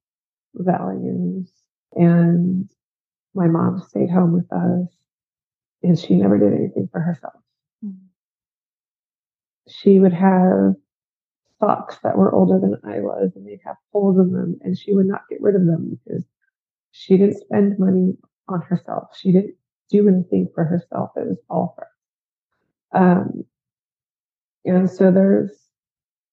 values. 0.55 1.51
And 1.93 2.69
my 3.33 3.47
mom 3.47 3.81
stayed 3.87 4.09
home 4.09 4.33
with 4.33 4.51
us 4.51 4.87
and 5.83 5.97
she 5.97 6.15
never 6.15 6.37
did 6.37 6.53
anything 6.53 6.89
for 6.91 6.99
herself. 6.99 7.41
Mm-hmm. 7.85 8.05
She 9.69 9.99
would 9.99 10.13
have 10.13 10.75
socks 11.59 11.97
that 12.03 12.17
were 12.17 12.33
older 12.33 12.59
than 12.59 12.77
I 12.83 12.99
was 12.99 13.31
and 13.35 13.47
they'd 13.47 13.59
have 13.65 13.75
holes 13.91 14.17
in 14.17 14.33
them 14.33 14.59
and 14.61 14.77
she 14.77 14.93
would 14.93 15.07
not 15.07 15.21
get 15.29 15.41
rid 15.41 15.55
of 15.55 15.65
them 15.65 15.97
because 16.05 16.23
she 16.91 17.17
didn't 17.17 17.39
spend 17.39 17.77
money 17.77 18.17
on 18.47 18.61
herself. 18.61 19.15
She 19.15 19.31
didn't 19.31 19.55
do 19.89 20.07
anything 20.07 20.49
for 20.53 20.63
herself. 20.63 21.11
It 21.15 21.27
was 21.27 21.37
all 21.49 21.75
for. 21.75 21.87
Um, 22.91 23.45
and 24.65 24.89
so 24.89 25.11
there's, 25.11 25.51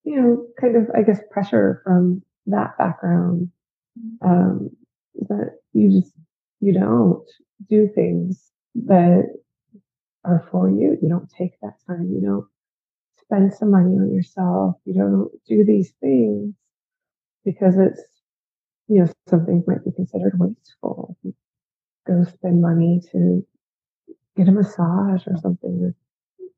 you 0.04 0.20
know, 0.20 0.46
kind 0.60 0.76
of, 0.76 0.88
I 0.94 1.02
guess, 1.02 1.20
pressure 1.30 1.80
from 1.84 2.22
that 2.46 2.76
background 2.78 3.50
um, 4.22 4.70
that 5.28 5.58
you 5.72 6.00
just, 6.00 6.12
you 6.60 6.72
don't 6.72 7.24
do 7.68 7.88
things 7.94 8.50
that 8.74 9.24
are 10.24 10.46
for 10.50 10.68
you. 10.68 10.98
You 11.00 11.08
don't 11.08 11.30
take 11.30 11.58
that 11.60 11.74
time. 11.86 12.10
You 12.12 12.20
don't 12.20 12.46
spend 13.20 13.54
some 13.54 13.70
money 13.70 13.96
on 13.96 14.12
yourself. 14.12 14.76
You 14.84 14.94
don't 14.94 15.30
do 15.46 15.64
these 15.64 15.92
things 16.00 16.54
because 17.44 17.76
it's, 17.78 18.02
you 18.88 19.00
know, 19.00 19.12
some 19.28 19.46
things 19.46 19.64
might 19.66 19.84
be 19.84 19.92
considered 19.92 20.38
wasteful 20.38 21.16
go 22.06 22.24
spend 22.24 22.60
money 22.60 23.00
to 23.12 23.46
get 24.36 24.48
a 24.48 24.52
massage 24.52 25.26
or 25.26 25.36
something, 25.40 25.94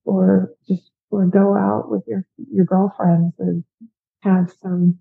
or 0.04 0.52
just 0.66 0.90
or 1.10 1.26
go 1.26 1.56
out 1.56 1.90
with 1.90 2.02
your 2.06 2.24
your 2.50 2.64
girlfriends 2.64 3.34
and 3.38 3.64
have 4.20 4.52
some 4.60 4.98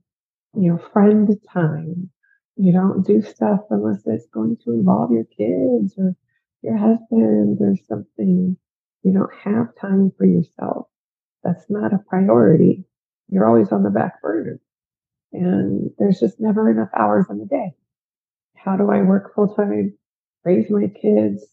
you 0.55 0.71
know 0.71 0.77
friend 0.77 1.29
time. 1.51 2.10
You 2.55 2.73
don't 2.73 3.05
do 3.05 3.21
stuff 3.21 3.62
unless 3.69 4.01
it's 4.05 4.25
going 4.27 4.57
to 4.63 4.71
involve 4.71 5.12
your 5.12 5.25
kids 5.25 5.93
or 5.97 6.15
your 6.63 6.77
husband 6.77 7.60
or 7.62 7.75
something. 7.88 8.57
You 9.03 9.13
don't 9.13 9.33
have 9.43 9.75
time 9.79 10.12
for 10.17 10.25
yourself. 10.25 10.88
That's 11.43 11.65
not 11.69 11.93
a 11.93 11.99
priority. 11.99 12.83
You're 13.29 13.47
always 13.47 13.71
on 13.71 13.83
the 13.83 13.91
back 13.91 14.21
burner. 14.21 14.60
And 15.33 15.91
there's 15.99 16.19
just 16.19 16.39
never 16.39 16.71
enough 16.71 16.89
hours 16.97 17.25
in 17.29 17.38
the 17.38 17.45
day. 17.45 17.73
How 18.55 18.75
do 18.75 18.89
I 18.89 19.01
work 19.01 19.36
full 19.36 19.53
time 19.53 19.93
raise 20.47 20.69
my 20.69 20.88
kids 20.88 21.43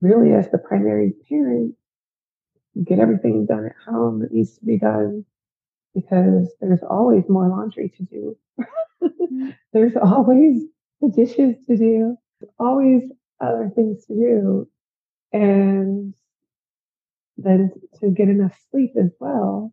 really 0.00 0.32
as 0.32 0.50
the 0.50 0.58
primary 0.58 1.12
parent, 1.28 1.74
get 2.84 2.98
everything 2.98 3.46
done 3.46 3.66
at 3.66 3.92
home 3.92 4.20
that 4.20 4.32
needs 4.32 4.56
to 4.56 4.64
be 4.64 4.78
done, 4.78 5.24
because 5.94 6.48
there's 6.60 6.82
always 6.88 7.24
more 7.28 7.48
laundry 7.48 7.92
to 7.96 8.02
do. 8.04 8.36
mm-hmm. 9.02 9.50
There's 9.72 9.96
always 10.00 10.62
the 11.00 11.08
dishes 11.08 11.56
to 11.66 11.76
do, 11.76 12.16
always 12.58 13.02
other 13.40 13.70
things 13.74 14.06
to 14.06 14.14
do. 14.14 14.68
And 15.32 16.14
then 17.36 17.70
to 18.00 18.10
get 18.10 18.28
enough 18.28 18.58
sleep 18.70 18.92
as 18.98 19.10
well. 19.20 19.72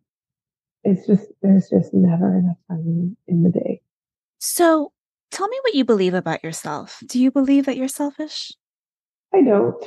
It's 0.84 1.06
just, 1.06 1.26
there's 1.42 1.68
just 1.68 1.92
never 1.92 2.38
enough 2.38 2.58
time 2.68 3.16
in 3.26 3.42
the 3.42 3.50
day. 3.50 3.80
So 4.38 4.92
tell 5.30 5.48
me 5.48 5.58
what 5.62 5.74
you 5.74 5.84
believe 5.84 6.14
about 6.14 6.44
yourself. 6.44 7.02
Do 7.06 7.20
you 7.20 7.30
believe 7.30 7.64
that 7.66 7.76
you're 7.76 7.88
selfish? 7.88 8.52
I 9.34 9.42
don't. 9.42 9.84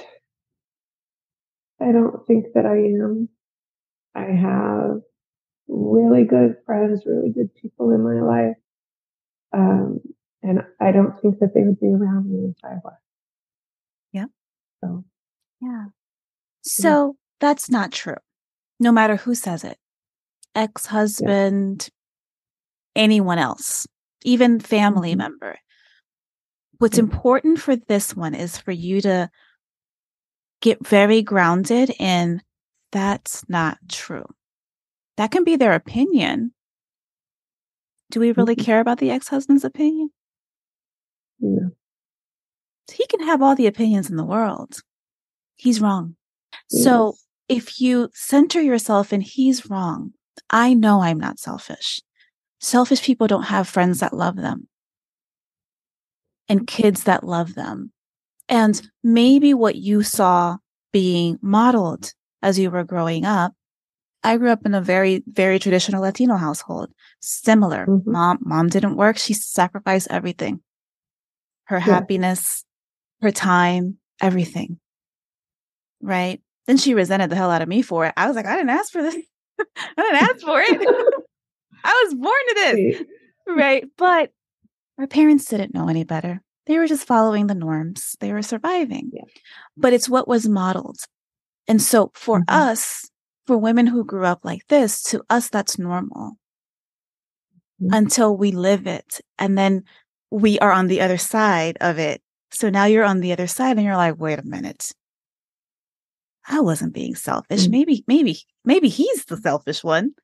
I 1.81 1.91
don't 1.91 2.25
think 2.27 2.47
that 2.55 2.65
I 2.65 2.75
am. 2.75 3.29
I 4.15 4.31
have 4.35 5.01
really 5.67 6.25
good 6.25 6.55
friends, 6.65 7.03
really 7.05 7.31
good 7.31 7.53
people 7.55 7.91
in 7.91 8.03
my 8.03 8.21
life. 8.21 8.57
Um, 9.53 10.01
and 10.43 10.63
I 10.79 10.91
don't 10.91 11.19
think 11.21 11.39
that 11.39 11.53
they 11.53 11.61
would 11.61 11.79
be 11.79 11.87
around 11.87 12.29
me 12.29 12.49
if 12.49 12.57
I 12.63 12.75
was. 12.83 12.97
Yeah. 14.11 14.25
So, 14.83 15.05
yeah. 15.61 15.85
So 16.63 17.07
yeah. 17.07 17.11
that's 17.39 17.69
not 17.69 17.91
true, 17.91 18.17
no 18.79 18.91
matter 18.91 19.15
who 19.15 19.35
says 19.35 19.63
it 19.63 19.77
ex 20.55 20.85
husband, 20.85 21.89
yeah. 22.95 23.03
anyone 23.03 23.39
else, 23.39 23.87
even 24.23 24.59
family 24.59 25.11
mm-hmm. 25.11 25.19
member. 25.19 25.57
What's 26.79 26.97
important 26.97 27.59
for 27.59 27.75
this 27.75 28.15
one 28.15 28.33
is 28.33 28.57
for 28.57 28.71
you 28.71 29.01
to 29.01 29.29
get 30.61 30.85
very 30.85 31.21
grounded 31.21 31.93
in 31.99 32.41
that's 32.91 33.47
not 33.49 33.77
true. 33.89 34.25
That 35.17 35.31
can 35.31 35.43
be 35.43 35.57
their 35.57 35.73
opinion. 35.73 36.53
Do 38.11 38.21
we 38.21 38.31
really 38.31 38.55
mm-hmm. 38.55 38.65
care 38.65 38.79
about 38.79 38.99
the 38.99 39.11
ex 39.11 39.27
husband's 39.27 39.65
opinion? 39.65 40.09
Yeah. 41.39 41.67
He 42.91 43.05
can 43.07 43.23
have 43.23 43.41
all 43.41 43.55
the 43.55 43.67
opinions 43.67 44.09
in 44.09 44.15
the 44.15 44.23
world. 44.23 44.81
He's 45.57 45.81
wrong. 45.81 46.15
Yes. 46.71 46.83
So 46.85 47.15
if 47.49 47.81
you 47.81 48.09
center 48.13 48.61
yourself 48.61 49.11
in 49.11 49.19
he's 49.19 49.69
wrong, 49.69 50.13
I 50.49 50.73
know 50.73 51.01
I'm 51.01 51.19
not 51.19 51.39
selfish. 51.39 52.01
Selfish 52.61 53.03
people 53.03 53.27
don't 53.27 53.43
have 53.43 53.67
friends 53.67 53.99
that 53.99 54.13
love 54.13 54.37
them 54.37 54.69
and 56.49 56.67
kids 56.67 57.03
that 57.03 57.23
love 57.23 57.55
them. 57.55 57.91
And 58.49 58.81
maybe 59.03 59.53
what 59.53 59.75
you 59.75 60.01
saw 60.01 60.57
being 60.91 61.37
modeled 61.41 62.13
as 62.41 62.57
you 62.57 62.71
were 62.71 62.83
growing 62.83 63.23
up. 63.23 63.53
I 64.23 64.37
grew 64.37 64.49
up 64.49 64.65
in 64.65 64.73
a 64.73 64.81
very, 64.81 65.23
very 65.27 65.59
traditional 65.59 66.01
Latino 66.01 66.35
household. 66.35 66.89
Similar. 67.21 67.85
Mm-hmm. 67.85 68.11
Mom, 68.11 68.39
mom 68.41 68.67
didn't 68.67 68.97
work. 68.97 69.17
She 69.17 69.33
sacrificed 69.33 70.07
everything. 70.09 70.61
Her 71.65 71.77
yeah. 71.77 71.83
happiness, 71.83 72.65
her 73.21 73.31
time, 73.31 73.97
everything. 74.21 74.79
Right. 76.01 76.41
Then 76.65 76.77
she 76.77 76.93
resented 76.93 77.29
the 77.29 77.35
hell 77.35 77.51
out 77.51 77.61
of 77.61 77.69
me 77.69 77.81
for 77.81 78.07
it. 78.07 78.13
I 78.17 78.27
was 78.27 78.35
like, 78.35 78.45
I 78.45 78.55
didn't 78.55 78.71
ask 78.71 78.91
for 78.91 79.01
this. 79.01 79.15
I 79.59 79.65
didn't 79.95 80.23
ask 80.23 80.39
for 80.39 80.59
it. 80.59 80.81
I 81.83 82.03
was 82.05 82.15
born 82.15 82.33
to 82.47 82.55
this. 82.55 83.03
Right. 83.47 83.85
But 83.97 84.31
our 84.99 85.07
parents 85.07 85.45
didn't 85.45 85.73
know 85.73 85.87
any 85.87 86.03
better. 86.03 86.41
They 86.67 86.77
were 86.77 86.87
just 86.87 87.07
following 87.07 87.47
the 87.47 87.55
norms. 87.55 88.15
They 88.19 88.31
were 88.31 88.43
surviving. 88.43 89.09
Yeah. 89.13 89.23
But 89.75 89.93
it's 89.93 90.09
what 90.09 90.27
was 90.27 90.47
modeled. 90.47 90.99
And 91.67 91.81
so 91.81 92.11
for 92.13 92.41
mm-hmm. 92.41 92.53
us, 92.53 93.09
for 93.47 93.57
women 93.57 93.87
who 93.87 94.03
grew 94.05 94.25
up 94.25 94.41
like 94.43 94.67
this, 94.67 95.01
to 95.03 95.23
us, 95.29 95.49
that's 95.49 95.79
normal 95.79 96.33
mm-hmm. 97.81 97.93
until 97.93 98.35
we 98.37 98.51
live 98.51 98.85
it. 98.85 99.21
And 99.39 99.57
then 99.57 99.83
we 100.29 100.59
are 100.59 100.71
on 100.71 100.87
the 100.87 101.01
other 101.01 101.17
side 101.17 101.77
of 101.81 101.97
it. 101.97 102.21
So 102.51 102.69
now 102.69 102.85
you're 102.85 103.05
on 103.05 103.21
the 103.21 103.31
other 103.31 103.47
side 103.47 103.77
and 103.77 103.85
you're 103.85 103.95
like, 103.95 104.19
wait 104.19 104.39
a 104.39 104.43
minute. 104.43 104.91
I 106.47 106.59
wasn't 106.59 106.93
being 106.93 107.15
selfish. 107.15 107.61
Mm-hmm. 107.61 107.71
Maybe, 107.71 108.03
maybe, 108.07 108.39
maybe 108.65 108.89
he's 108.89 109.25
the 109.25 109.37
selfish 109.37 109.83
one. 109.83 110.11
Oh, 110.15 110.21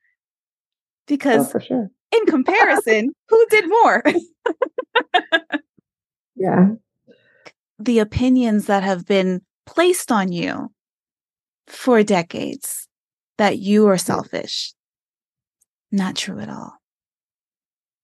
because 1.07 1.55
oh, 1.55 1.59
sure. 1.59 1.91
In 2.17 2.25
comparison, 2.25 3.13
who 3.29 3.45
did 3.49 3.69
more? 3.69 4.03
yeah. 6.35 6.69
The 7.79 7.99
opinions 7.99 8.67
that 8.67 8.83
have 8.83 9.05
been 9.05 9.41
placed 9.65 10.11
on 10.11 10.31
you 10.31 10.71
for 11.67 12.03
decades 12.03 12.87
that 13.37 13.59
you 13.59 13.87
are 13.87 13.97
selfish. 13.97 14.73
Not 15.91 16.15
true 16.15 16.39
at 16.39 16.49
all. 16.49 16.77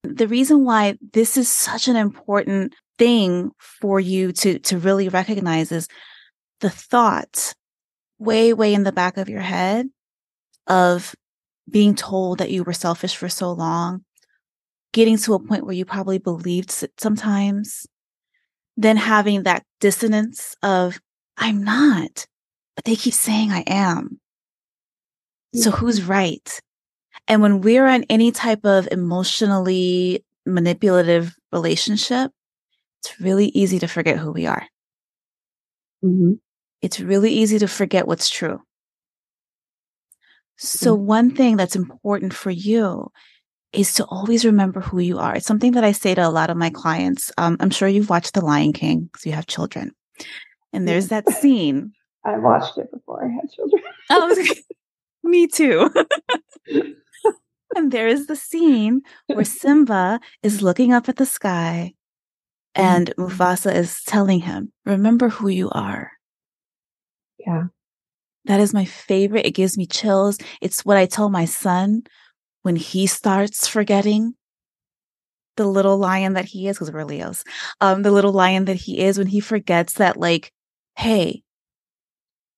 The 0.04 0.28
reason 0.28 0.66
why 0.66 0.98
this 1.14 1.38
is 1.38 1.48
such 1.50 1.88
an 1.88 1.96
important 1.96 2.74
thing 2.98 3.52
for 3.60 4.00
you 4.00 4.32
to, 4.32 4.60
to 4.60 4.78
really 4.78 5.10
recognize 5.10 5.72
is 5.72 5.88
the 6.60 6.70
thought 6.70 7.54
way, 8.18 8.54
way 8.54 8.74
in 8.74 8.84
the 8.84 8.92
back 8.92 9.18
of 9.18 9.30
your 9.30 9.42
head 9.42 9.88
of 10.68 11.16
being 11.72 11.96
told 11.96 12.38
that 12.40 12.52
you 12.52 12.64
were 12.64 12.74
selfish 12.74 13.16
for 13.16 13.30
so 13.30 13.52
long, 13.52 14.04
getting 14.94 15.18
to 15.18 15.34
a 15.34 15.40
point 15.40 15.66
where 15.66 15.76
you 15.76 15.86
probably 15.86 16.18
believed 16.18 16.84
it 16.84 16.92
sometimes, 16.98 17.88
then 18.78 18.98
having 18.98 19.44
that 19.44 19.64
dissonance 19.80 20.56
of, 20.62 21.00
I'm 21.38 21.64
not, 21.64 22.26
but 22.76 22.86
they 22.86 22.96
keep 22.96 23.14
saying 23.14 23.52
I 23.52 23.64
am. 23.68 24.20
So 25.54 25.72
who's 25.72 26.04
right? 26.04 26.62
And 27.28 27.42
when 27.42 27.62
we're 27.62 27.88
in 27.88 28.06
any 28.10 28.32
type 28.32 28.66
of 28.66 28.88
emotionally 28.92 30.24
manipulative 30.46 31.36
relationship, 31.52 32.32
it's 33.02 33.20
really 33.20 33.48
easy 33.48 33.80
to 33.80 33.88
forget 33.88 34.18
who 34.18 34.32
we 34.32 34.46
are. 34.46 34.66
Mm-hmm. 36.04 36.34
It's 36.82 37.00
really 37.00 37.32
easy 37.32 37.60
to 37.60 37.68
forget 37.68 38.08
what's 38.08 38.30
true. 38.30 38.62
So, 40.64 40.96
mm-hmm. 40.96 41.06
one 41.06 41.32
thing 41.36 41.58
that's 41.58 41.76
important 41.76 42.36
for 42.36 42.52
you 42.52 43.12
is 43.74 43.96
to 43.96 44.06
always 44.06 44.46
remember 44.46 44.80
who 44.80 45.00
you 45.00 45.18
are. 45.18 45.36
It's 45.36 45.48
something 45.48 45.72
that 45.72 45.84
I 45.84 45.92
say 45.92 46.14
to 46.14 46.28
a 46.28 46.30
lot 46.30 46.52
of 46.52 46.58
my 46.58 46.70
clients. 46.70 47.32
Um, 47.40 47.58
I'm 47.60 47.72
sure 47.72 47.88
you've 47.88 48.12
watched 48.12 48.36
The 48.36 48.46
Lion 48.46 48.72
King 48.72 49.06
because 49.06 49.26
you 49.26 49.32
have 49.32 49.48
children. 49.48 49.92
And 50.72 50.88
there's 50.88 51.08
that 51.08 51.28
scene. 51.42 51.94
I 52.24 52.38
watched 52.38 52.78
it 52.78 52.92
before 52.92 53.26
I 53.26 53.34
had 53.34 53.52
children. 53.52 53.82
oh, 54.12 54.46
me 55.24 55.48
too. 55.48 55.90
and 57.76 57.92
there 57.92 58.08
is 58.08 58.28
the 58.28 58.36
scene 58.36 59.02
where 59.26 59.44
Simba 59.44 60.20
is 60.44 60.62
looking 60.62 60.94
up 60.94 61.10
at 61.10 61.16
the 61.16 61.26
sky 61.26 61.96
and 62.76 63.08
mm-hmm. 63.18 63.24
Mufasa 63.24 63.74
is 63.74 64.04
telling 64.04 64.42
him, 64.42 64.72
Remember 64.86 65.30
who 65.30 65.48
you 65.48 65.72
are. 65.72 66.12
Yeah. 67.40 67.64
That 68.46 68.60
is 68.60 68.74
my 68.74 68.86
favorite. 68.86 69.46
It 69.46 69.52
gives 69.52 69.78
me 69.78 69.86
chills. 69.86 70.38
It's 70.62 70.84
what 70.84 70.98
I 70.98 71.06
tell 71.06 71.30
my 71.30 71.46
son 71.46 72.04
when 72.64 72.76
he 72.76 73.08
starts 73.08 73.68
forgetting 73.68 74.36
the 75.58 75.68
little 75.68 75.98
lion 75.98 76.34
that 76.34 76.46
he 76.46 76.68
is, 76.68 76.78
because 76.78 76.92
we're 76.92 77.04
Leos, 77.04 77.44
um, 77.82 78.04
the 78.04 78.12
little 78.12 78.32
lion 78.32 78.66
that 78.66 78.78
he 78.78 79.00
is, 79.00 79.18
when 79.18 79.28
he 79.28 79.40
forgets 79.40 79.94
that, 79.94 80.18
like, 80.18 80.52
hey, 80.96 81.44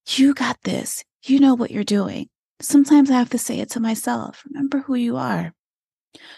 you 0.08 0.34
got 0.34 0.58
this. 0.62 1.04
You 1.24 1.40
know 1.40 1.54
what 1.54 1.70
you're 1.70 1.84
doing. 1.84 2.28
Sometimes 2.60 3.10
I 3.10 3.14
have 3.14 3.30
to 3.30 3.38
say 3.38 3.58
it 3.60 3.70
to 3.70 3.80
myself. 3.80 4.42
Remember 4.46 4.78
who 4.80 4.94
you 4.94 5.16
are. 5.16 5.52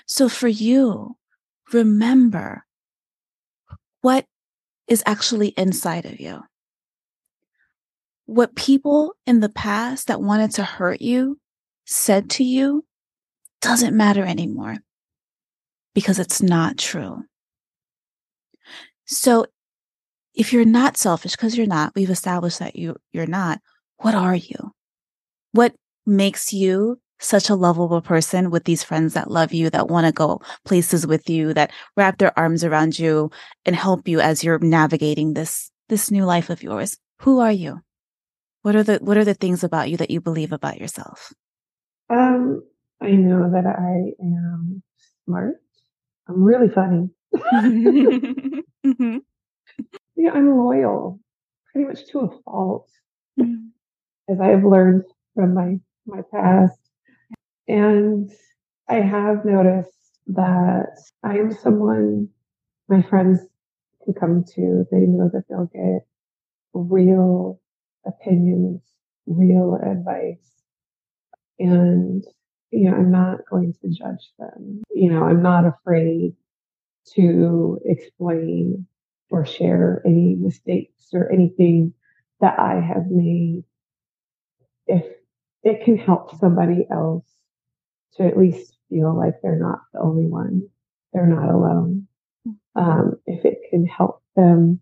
So 0.06 0.28
for 0.28 0.48
you, 0.48 1.16
remember 1.72 2.64
what 4.00 4.24
is 4.88 5.02
actually 5.04 5.48
inside 5.48 6.06
of 6.06 6.20
you 6.20 6.40
what 8.26 8.56
people 8.56 9.14
in 9.26 9.40
the 9.40 9.48
past 9.48 10.08
that 10.08 10.20
wanted 10.20 10.50
to 10.52 10.64
hurt 10.64 11.00
you 11.00 11.38
said 11.84 12.28
to 12.28 12.44
you 12.44 12.84
doesn't 13.60 13.96
matter 13.96 14.24
anymore 14.24 14.76
because 15.94 16.18
it's 16.18 16.42
not 16.42 16.76
true. 16.76 17.22
So 19.06 19.46
if 20.34 20.52
you're 20.52 20.64
not 20.64 20.96
selfish, 20.96 21.32
because 21.32 21.56
you're 21.56 21.66
not, 21.66 21.92
we've 21.94 22.10
established 22.10 22.58
that 22.58 22.76
you, 22.76 22.96
you're 23.12 23.26
not, 23.26 23.60
what 23.98 24.14
are 24.14 24.34
you? 24.34 24.72
What 25.52 25.74
makes 26.04 26.52
you 26.52 27.00
such 27.18 27.48
a 27.48 27.54
lovable 27.54 28.02
person 28.02 28.50
with 28.50 28.64
these 28.64 28.82
friends 28.82 29.14
that 29.14 29.30
love 29.30 29.54
you, 29.54 29.70
that 29.70 29.88
want 29.88 30.06
to 30.06 30.12
go 30.12 30.42
places 30.66 31.06
with 31.06 31.30
you, 31.30 31.54
that 31.54 31.70
wrap 31.96 32.18
their 32.18 32.38
arms 32.38 32.62
around 32.62 32.98
you 32.98 33.30
and 33.64 33.74
help 33.74 34.06
you 34.06 34.20
as 34.20 34.44
you're 34.44 34.58
navigating 34.58 35.32
this, 35.32 35.70
this 35.88 36.10
new 36.10 36.24
life 36.24 36.50
of 36.50 36.62
yours? 36.62 36.98
Who 37.20 37.38
are 37.38 37.52
you? 37.52 37.80
What 38.66 38.74
are 38.74 38.82
the 38.82 38.96
what 38.96 39.16
are 39.16 39.24
the 39.24 39.32
things 39.32 39.62
about 39.62 39.90
you 39.90 39.96
that 39.98 40.10
you 40.10 40.20
believe 40.20 40.50
about 40.50 40.80
yourself? 40.80 41.32
Um, 42.10 42.64
I 43.00 43.12
know 43.12 43.48
that 43.48 43.64
I 43.64 44.10
am 44.20 44.82
smart. 45.24 45.62
I'm 46.28 46.42
really 46.42 46.68
funny. 46.68 47.08
mm-hmm. 47.32 49.18
Yeah, 50.16 50.32
I'm 50.32 50.50
loyal, 50.58 51.20
pretty 51.70 51.86
much 51.86 52.08
to 52.08 52.20
a 52.22 52.42
fault, 52.42 52.90
mm-hmm. 53.38 53.68
as 54.28 54.40
I 54.40 54.48
have 54.48 54.64
learned 54.64 55.04
from 55.36 55.54
my 55.54 55.76
my 56.04 56.22
past. 56.34 56.80
And 57.68 58.28
I 58.88 58.96
have 58.96 59.44
noticed 59.44 60.18
that 60.26 60.98
I 61.22 61.38
am 61.38 61.52
someone 61.52 62.30
my 62.88 63.02
friends 63.02 63.38
can 64.02 64.14
come 64.14 64.44
to. 64.56 64.84
They 64.90 65.06
know 65.06 65.30
that 65.32 65.44
they'll 65.48 65.70
get 65.72 66.04
real 66.74 67.60
opinions, 68.06 68.82
real 69.26 69.78
advice. 69.82 70.62
And, 71.58 72.24
you 72.70 72.90
know, 72.90 72.96
I'm 72.96 73.10
not 73.10 73.40
going 73.50 73.74
to 73.82 73.88
judge 73.88 74.32
them. 74.38 74.82
You 74.94 75.10
know, 75.10 75.24
I'm 75.24 75.42
not 75.42 75.64
afraid 75.66 76.34
to 77.14 77.80
explain 77.84 78.86
or 79.30 79.46
share 79.46 80.02
any 80.04 80.34
mistakes 80.34 81.08
or 81.12 81.30
anything 81.32 81.92
that 82.40 82.58
I 82.58 82.80
have 82.80 83.06
made 83.08 83.64
if 84.86 85.04
it 85.62 85.84
can 85.84 85.96
help 85.98 86.38
somebody 86.38 86.86
else 86.90 87.26
to 88.14 88.24
at 88.24 88.38
least 88.38 88.76
feel 88.88 89.16
like 89.16 89.34
they're 89.42 89.58
not 89.58 89.80
the 89.92 90.00
only 90.00 90.26
one, 90.26 90.68
they're 91.12 91.26
not 91.26 91.48
alone. 91.48 92.06
Mm-hmm. 92.46 92.82
Um, 92.82 93.16
if 93.26 93.44
it 93.44 93.58
can 93.70 93.86
help 93.86 94.22
them, 94.36 94.80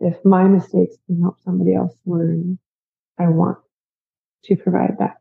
if 0.00 0.16
my 0.24 0.44
mistakes 0.44 0.96
can 1.06 1.20
help 1.20 1.38
somebody 1.44 1.74
else 1.74 1.94
learn, 2.06 2.58
I 3.18 3.28
want 3.28 3.58
to 4.44 4.56
provide 4.56 4.96
that 4.98 5.18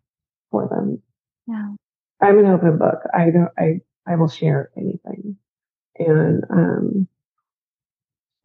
for 0.52 0.68
them. 0.70 1.02
Yeah. 1.48 1.74
I'm 2.22 2.40
an 2.40 2.46
open 2.46 2.78
book. 2.78 3.00
I 3.14 3.30
don't, 3.30 3.52
I, 3.58 3.82
I 4.08 4.16
will 4.16 4.30
share 4.30 4.72
anything. 4.78 5.38
And, 5.98 6.44
um, 6.50 7.08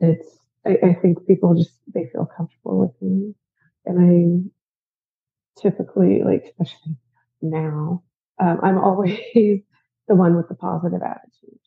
it's, 0.00 0.26
I, 0.66 0.78
I 0.82 0.94
think 0.94 1.26
people 1.26 1.54
just, 1.54 1.78
they 1.92 2.10
feel 2.12 2.28
comfortable 2.36 2.80
with 2.80 3.00
me. 3.00 3.34
And 3.86 4.50
I 5.56 5.60
typically, 5.60 6.22
like, 6.24 6.44
especially 6.46 6.96
now, 7.42 8.02
um, 8.40 8.60
I'm 8.62 8.78
always 8.78 9.18
the 9.34 9.62
one 10.08 10.36
with 10.36 10.48
the 10.48 10.54
positive 10.54 11.00
attitude. 11.02 11.58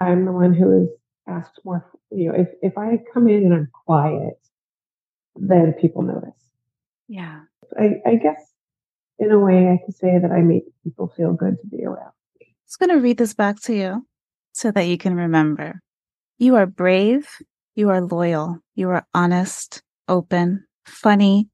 I'm 0.00 0.24
the 0.24 0.32
one 0.32 0.54
who 0.54 0.82
is 0.82 0.88
asked 1.28 1.60
more, 1.64 1.90
you 2.10 2.28
know, 2.28 2.38
if, 2.38 2.48
if 2.62 2.78
I 2.78 2.98
come 3.12 3.28
in 3.28 3.44
and 3.44 3.54
I'm 3.54 3.68
quiet, 3.86 4.38
then 5.36 5.74
people 5.80 6.02
notice. 6.02 6.30
Yeah. 7.08 7.40
I, 7.78 8.00
I 8.06 8.14
guess 8.16 8.52
in 9.18 9.30
a 9.30 9.38
way 9.38 9.68
I 9.68 9.84
could 9.84 9.94
say 9.94 10.18
that 10.18 10.30
I 10.30 10.40
make 10.40 10.64
people 10.84 11.12
feel 11.16 11.32
good 11.32 11.56
to 11.60 11.66
be 11.66 11.84
around. 11.84 12.12
I'm 12.40 12.46
just 12.66 12.78
going 12.78 12.90
to 12.90 13.02
read 13.02 13.18
this 13.18 13.34
back 13.34 13.60
to 13.62 13.74
you 13.74 14.06
so 14.52 14.70
that 14.72 14.86
you 14.88 14.98
can 14.98 15.14
remember. 15.14 15.80
You 16.38 16.56
are 16.56 16.66
brave. 16.66 17.28
You 17.74 17.90
are 17.90 18.00
loyal. 18.00 18.58
You 18.74 18.90
are 18.90 19.06
honest, 19.14 19.82
open, 20.08 20.64
funny, 20.84 21.48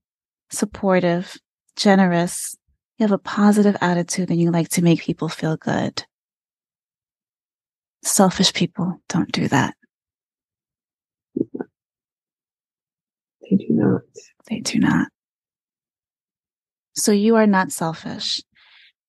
supportive, 0.51 1.37
generous, 1.77 2.57
you 2.99 3.05
have 3.05 3.13
a 3.13 3.19
positive 3.19 3.77
attitude 3.81 4.31
and 4.31 4.41
you 4.41 4.51
like 4.51 4.71
to 4.71 4.83
make 4.83 5.03
people 5.03 5.29
feel 5.29 5.57
good. 5.57 6.05
Selfish 8.07 8.53
people 8.53 9.01
don't 9.09 9.33
do 9.33 9.49
that. 9.49 9.75
They 13.43 13.57
do 13.57 13.67
not. 13.71 14.03
They 14.49 14.61
do 14.61 14.79
not. 14.79 15.09
So 16.95 17.11
you 17.11 17.35
are 17.35 17.49
not 17.49 17.73
selfish. 17.73 18.41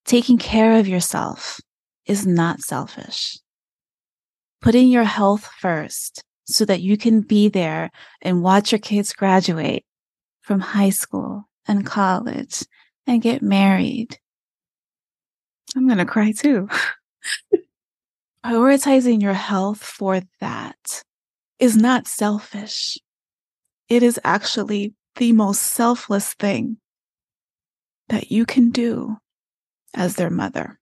Taking 0.05 0.39
care 0.39 0.79
of 0.79 0.88
yourself 0.88 1.60
is 2.07 2.25
not 2.25 2.62
selfish. 2.62 3.38
Putting 4.62 4.88
your 4.88 5.03
health 5.03 5.47
first 5.60 6.23
so 6.47 6.65
that 6.65 6.81
you 6.81 6.97
can 6.97 7.21
be 7.21 7.49
there 7.49 7.91
and 8.23 8.41
watch 8.41 8.71
your 8.71 8.79
kids 8.79 9.13
graduate 9.13 9.86
from 10.41 10.60
high 10.60 10.89
school 10.89 11.47
and 11.67 11.86
college 11.86 12.63
and 13.05 13.21
get 13.21 13.43
married. 13.43 14.17
I'm 15.75 15.86
going 15.86 15.99
to 15.99 16.05
cry 16.05 16.31
too. 16.31 16.67
Prioritizing 18.47 19.21
your 19.21 19.33
health 19.33 19.83
for 19.83 20.21
that 20.39 21.03
is 21.60 21.75
not 21.75 22.07
selfish. 22.07 22.97
It 23.89 24.03
is 24.03 24.21
actually 24.23 24.93
the 25.17 25.33
most 25.33 25.62
selfless 25.62 26.33
thing 26.33 26.77
that 28.07 28.31
you 28.31 28.45
can 28.45 28.69
do 28.69 29.17
as 29.93 30.15
their 30.15 30.29
mother 30.29 30.79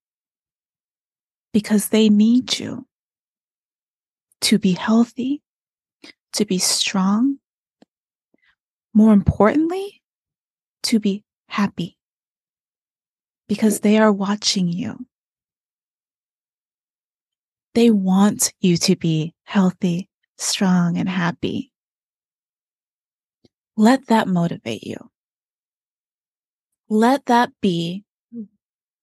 because 1.53 1.89
they 1.89 2.07
need 2.07 2.59
you 2.59 2.85
to 4.41 4.59
be 4.59 4.73
healthy, 4.73 5.41
to 6.33 6.45
be 6.45 6.59
strong, 6.59 7.39
more 8.93 9.11
importantly, 9.11 10.03
to 10.83 10.99
be 10.99 11.23
happy 11.47 11.97
because 13.47 13.79
they 13.79 13.97
are 13.97 14.11
watching 14.11 14.67
you. 14.67 15.07
They 17.75 17.91
want 17.91 18.53
you 18.61 18.77
to 18.77 18.95
be 18.95 19.33
healthy, 19.43 20.09
strong, 20.37 20.97
and 20.97 21.09
happy. 21.09 21.73
Let 23.75 24.07
that 24.07 24.29
motivate 24.29 24.83
you. 24.83 24.95
Let 26.87 27.25
that 27.25 27.51
be 27.61 28.05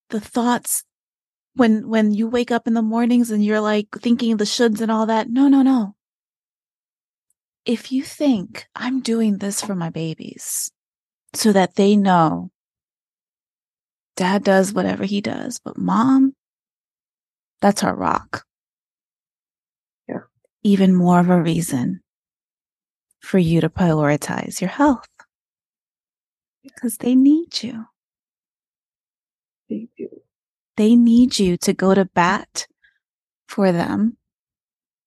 the 0.09 0.21
thoughts 0.21 0.85
when, 1.55 1.87
when 1.87 2.15
you 2.15 2.27
wake 2.27 2.51
up 2.51 2.67
in 2.67 2.73
the 2.73 2.81
mornings 2.81 3.31
and 3.31 3.45
you're 3.45 3.61
like 3.61 3.89
thinking 4.01 4.39
the 4.39 4.45
shoulds 4.45 4.81
and 4.81 4.91
all 4.91 5.05
that. 5.05 5.29
No, 5.29 5.49
no, 5.49 5.61
no. 5.61 5.95
If 7.67 7.93
you 7.93 8.03
think 8.03 8.67
I'm 8.75 9.03
doing 9.03 9.37
this 9.37 9.61
for 9.61 9.75
my 9.75 9.91
babies 9.91 10.73
so 11.35 11.53
that 11.53 11.75
they 11.75 11.95
know 11.95 12.51
Dad 14.17 14.45
does 14.45 14.73
whatever 14.73 15.05
he 15.05 15.21
does, 15.21 15.61
but 15.63 15.77
mom, 15.77 16.35
that's 17.61 17.85
our 17.85 17.95
rock. 17.95 18.47
Even 20.62 20.94
more 20.94 21.20
of 21.20 21.29
a 21.29 21.42
reason 21.42 22.01
for 23.20 23.38
you 23.38 23.61
to 23.61 23.68
prioritize 23.68 24.61
your 24.61 24.70
health 24.70 25.09
because 26.62 26.98
they 26.98 27.14
need 27.14 27.62
you. 27.62 27.87
They 29.68 29.88
do. 29.96 30.09
They 30.77 30.96
need 30.96 31.38
you 31.38 31.57
to 31.59 31.72
go 31.72 31.94
to 31.94 32.05
bat 32.05 32.66
for 33.48 33.72
them. 33.72 34.16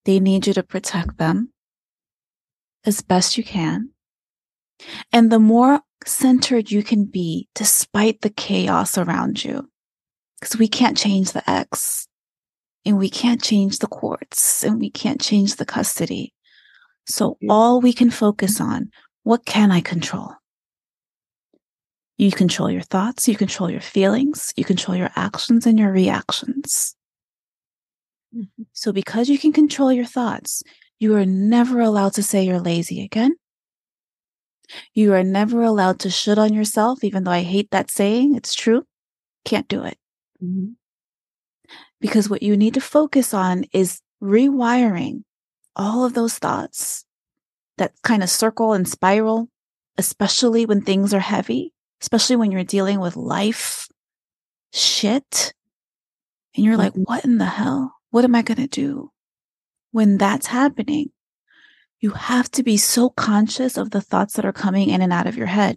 They 0.06 0.20
need 0.20 0.48
you 0.48 0.54
to 0.54 0.64
protect 0.64 1.18
them 1.18 1.52
as 2.86 3.02
best 3.02 3.38
you 3.38 3.44
can. 3.44 3.90
And 5.12 5.32
the 5.32 5.40
more 5.40 5.82
centered 6.06 6.70
you 6.70 6.84
can 6.84 7.06
be 7.06 7.48
despite 7.56 8.22
the 8.22 8.30
chaos 8.30 8.98
around 8.98 9.44
you. 9.44 9.70
Because 10.40 10.58
we 10.58 10.68
can't 10.68 10.98
change 10.98 11.32
the 11.32 11.50
ex 11.50 12.08
and 12.86 12.98
we 12.98 13.10
can't 13.10 13.42
change 13.42 13.80
the 13.80 13.88
courts 13.88 14.64
and 14.64 14.80
we 14.80 14.90
can't 14.90 15.20
change 15.20 15.56
the 15.56 15.66
custody. 15.66 16.34
So 17.08 17.38
all 17.50 17.82
we 17.82 17.94
can 17.94 18.12
focus 18.12 18.60
on, 18.60 18.90
what 19.24 19.46
can 19.46 19.72
I 19.72 19.82
control? 19.82 20.34
You 22.18 22.32
control 22.32 22.72
your 22.72 22.82
thoughts, 22.82 23.28
you 23.28 23.36
control 23.36 23.70
your 23.70 23.82
feelings, 23.82 24.54
you 24.56 24.64
control 24.64 24.96
your 24.96 25.12
actions 25.16 25.66
and 25.66 25.78
your 25.78 25.92
reactions. 25.92 26.96
Mm-hmm. 28.36 28.64
So 28.74 28.92
because 28.92 29.30
you 29.30 29.38
can 29.38 29.52
control 29.52 29.92
your 29.92 30.06
thoughts, 30.06 30.64
you 31.00 31.16
are 31.16 31.26
never 31.26 31.82
allowed 31.82 32.14
to 32.14 32.24
say 32.24 32.44
you're 32.44 32.60
lazy 32.60 33.04
again. 33.04 33.36
You 34.94 35.14
are 35.14 35.24
never 35.24 35.62
allowed 35.62 36.00
to 36.00 36.10
shit 36.10 36.40
on 36.40 36.54
yourself, 36.54 37.04
even 37.04 37.24
though 37.24 37.32
I 37.32 37.44
hate 37.44 37.70
that 37.72 37.92
saying. 37.92 38.36
It's 38.36 38.56
true. 38.56 38.86
Can't 39.44 39.68
do 39.68 39.84
it. 39.84 39.98
Mm-hmm. 40.44 40.74
Because 42.06 42.30
what 42.30 42.44
you 42.44 42.56
need 42.56 42.76
to 42.76 42.82
focus 42.82 43.34
on 43.34 43.66
is 43.74 44.00
rewiring 44.22 45.24
all 45.76 46.06
of 46.06 46.14
those 46.14 46.38
thoughts 46.38 47.04
that 47.80 47.94
kind 48.04 48.22
of 48.22 48.30
circle 48.30 48.74
and 48.74 48.88
spiral, 48.88 49.50
especially 49.98 50.68
when 50.68 50.82
things 50.82 51.16
are 51.16 51.20
heavy, 51.20 51.74
especially 52.04 52.36
when 52.36 52.52
you're 52.52 52.64
dealing 52.64 53.00
with 53.00 53.16
life 53.16 53.88
shit. 54.72 55.56
And 56.56 56.64
you're 56.64 56.78
like, 56.78 56.92
mm-hmm. 56.92 57.06
what 57.06 57.26
in 57.26 57.40
the 57.40 57.46
hell? 57.46 57.96
What 58.12 58.24
am 58.24 58.36
I 58.36 58.44
going 58.44 58.60
to 58.60 58.68
do? 58.68 59.10
When 59.90 60.20
that's 60.20 60.46
happening, 60.46 61.10
you 62.02 62.12
have 62.12 62.52
to 62.52 62.62
be 62.62 62.78
so 62.78 63.10
conscious 63.10 63.78
of 63.78 63.90
the 63.90 64.02
thoughts 64.02 64.36
that 64.36 64.46
are 64.46 64.54
coming 64.54 64.92
in 64.92 65.02
and 65.02 65.12
out 65.12 65.26
of 65.26 65.38
your 65.38 65.48
head. 65.48 65.76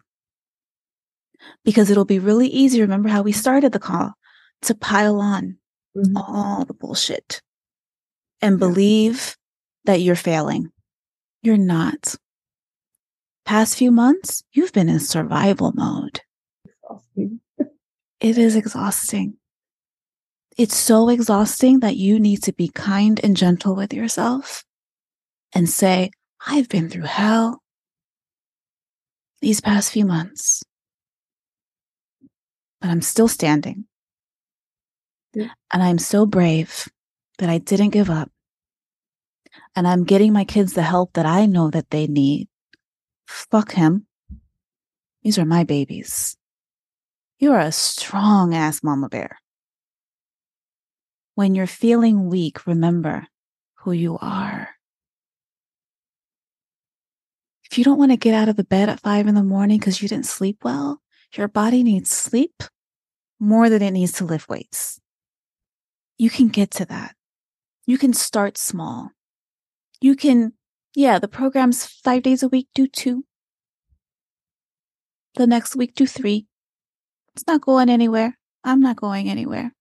Because 1.65 1.89
it'll 1.89 2.05
be 2.05 2.19
really 2.19 2.49
easy. 2.49 2.83
Remember 2.83 3.09
how 3.09 3.23
we 3.23 3.33
started 3.33 3.73
the 3.73 3.79
call 3.79 4.13
to 4.61 4.75
pile 4.75 5.23
on 5.23 5.57
mm-hmm. 6.05 6.17
all 6.17 6.65
the 6.65 6.75
bullshit 6.75 7.41
and 8.41 8.59
believe 8.59 9.37
that 9.85 10.01
you're 10.01 10.17
failing. 10.17 10.71
You're 11.43 11.57
not. 11.57 12.15
Past 13.45 13.77
few 13.77 13.91
months, 13.91 14.43
you've 14.53 14.73
been 14.73 14.89
in 14.89 15.01
survival 15.01 15.73
mode. 15.75 16.21
Exhausting. 16.65 17.41
it 18.21 18.39
is 18.39 18.57
exhausting. 18.57 19.35
It's 20.57 20.77
so 20.77 21.09
exhausting 21.09 21.81
that 21.81 21.97
you 21.97 22.19
need 22.19 22.43
to 22.43 22.53
be 22.53 22.69
kind 22.69 23.21
and 23.23 23.37
gentle 23.37 23.77
with 23.77 23.95
yourself 23.95 24.65
and 25.55 25.69
say, 25.69 26.11
I've 26.47 26.69
been 26.69 26.89
through 26.91 27.03
hell 27.03 27.63
these 29.41 29.61
past 29.61 29.93
few 29.93 30.05
months, 30.05 30.63
but 32.81 32.91
I'm 32.91 33.03
still 33.03 33.29
standing. 33.29 33.85
And 35.35 35.83
I'm 35.83 35.99
so 35.99 36.27
brave 36.27 36.89
that 37.39 37.49
I 37.49 37.59
didn't 37.59 37.91
give 37.91 38.11
up. 38.11 38.31
And 39.75 39.87
I'm 39.87 40.05
getting 40.05 40.33
my 40.33 40.45
kids 40.45 40.73
the 40.73 40.83
help 40.83 41.13
that 41.15 41.27
I 41.27 41.47
know 41.47 41.71
that 41.71 41.91
they 41.91 42.07
need. 42.07 42.49
Fuck 43.27 43.73
him. 43.73 44.07
These 45.23 45.39
are 45.39 45.45
my 45.45 45.65
babies. 45.65 46.37
You 47.39 47.53
are 47.53 47.61
a 47.61 47.73
strong 47.73 48.55
ass 48.55 48.83
mama 48.83 49.09
bear. 49.09 49.39
When 51.35 51.55
you're 51.55 51.67
feeling 51.67 52.29
weak, 52.29 52.67
remember 52.67 53.27
who 53.75 53.93
you 53.93 54.19
are. 54.21 54.71
If 57.71 57.79
you 57.79 57.85
don't 57.85 57.99
want 57.99 58.11
to 58.11 58.17
get 58.17 58.35
out 58.35 58.49
of 58.49 58.57
the 58.57 58.65
bed 58.65 58.89
at 58.89 59.01
five 59.01 59.27
in 59.29 59.35
the 59.35 59.43
morning 59.43 59.79
because 59.79 60.03
you 60.03 60.09
didn't 60.09 60.27
sleep 60.27 60.59
well, 60.65 61.01
your 61.35 61.47
body 61.47 61.83
needs 61.83 62.11
sleep 62.11 62.63
more 63.39 63.69
than 63.69 63.83
it 63.83 63.91
needs 63.91 64.13
to 64.13 64.25
lift 64.25 64.49
weights. 64.49 64.99
You 66.19 66.31
can 66.31 66.49
get 66.49 66.71
to 66.73 66.85
that. 66.87 67.15
You 67.87 67.97
can 67.97 68.13
start 68.13 68.59
small. 68.59 69.11
You 70.01 70.15
can, 70.15 70.53
yeah, 70.95 71.19
the 71.19 71.29
program's 71.29 71.87
five 71.87 72.23
days 72.23 72.43
a 72.43 72.49
week, 72.49 72.69
do 72.75 72.87
two. 72.87 73.25
The 75.37 75.47
next 75.47 75.77
week, 75.77 75.95
do 75.95 76.07
three. 76.07 76.47
It's 77.35 77.47
not 77.47 77.61
going 77.61 77.89
anywhere. 77.89 78.37
I'm 78.65 78.81
not 78.81 78.97
going 78.97 79.31
anywhere. 79.31 79.73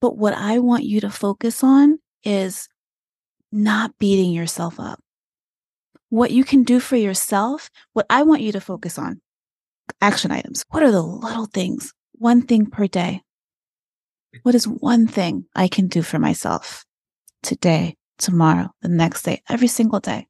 But 0.00 0.18
what 0.18 0.34
I 0.34 0.58
want 0.58 0.84
you 0.84 1.00
to 1.00 1.10
focus 1.10 1.62
on 1.62 1.98
is 2.24 2.68
not 3.52 3.96
beating 3.98 4.32
yourself 4.32 4.80
up 4.80 5.00
what 6.14 6.30
you 6.30 6.44
can 6.44 6.62
do 6.62 6.78
for 6.78 6.94
yourself, 6.94 7.68
what 7.92 8.06
I 8.08 8.22
want 8.22 8.40
you 8.40 8.52
to 8.52 8.60
focus 8.60 9.00
on 9.00 9.20
action 10.00 10.30
items. 10.30 10.64
What 10.68 10.84
are 10.84 10.92
the 10.92 11.02
little 11.02 11.46
things? 11.46 11.92
One 12.12 12.42
thing 12.42 12.66
per 12.66 12.86
day. 12.86 13.22
What 14.42 14.54
is 14.54 14.66
one 14.66 15.06
thing 15.06 15.46
I 15.54 15.68
can 15.68 15.86
do 15.86 16.02
for 16.02 16.18
myself 16.18 16.84
today, 17.42 17.96
tomorrow, 18.18 18.70
the 18.82 18.88
next 18.88 19.22
day, 19.22 19.42
every 19.48 19.68
single 19.68 20.00
day? 20.00 20.26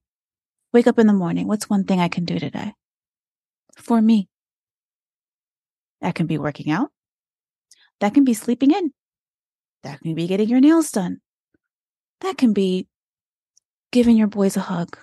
Wake 0.72 0.86
up 0.86 0.98
in 0.98 1.06
the 1.06 1.12
morning. 1.12 1.46
What's 1.46 1.70
one 1.70 1.84
thing 1.84 2.00
I 2.00 2.08
can 2.08 2.24
do 2.24 2.38
today 2.38 2.72
for 3.76 4.00
me? 4.02 4.28
That 6.00 6.14
can 6.14 6.26
be 6.26 6.38
working 6.38 6.70
out. 6.70 6.90
That 8.00 8.14
can 8.14 8.24
be 8.24 8.34
sleeping 8.34 8.70
in. 8.70 8.92
That 9.82 10.00
can 10.00 10.14
be 10.14 10.26
getting 10.26 10.48
your 10.48 10.60
nails 10.60 10.90
done. 10.90 11.20
That 12.20 12.36
can 12.36 12.52
be 12.52 12.88
giving 13.92 14.16
your 14.16 14.26
boys 14.26 14.56
a 14.56 14.60
hug 14.60 14.98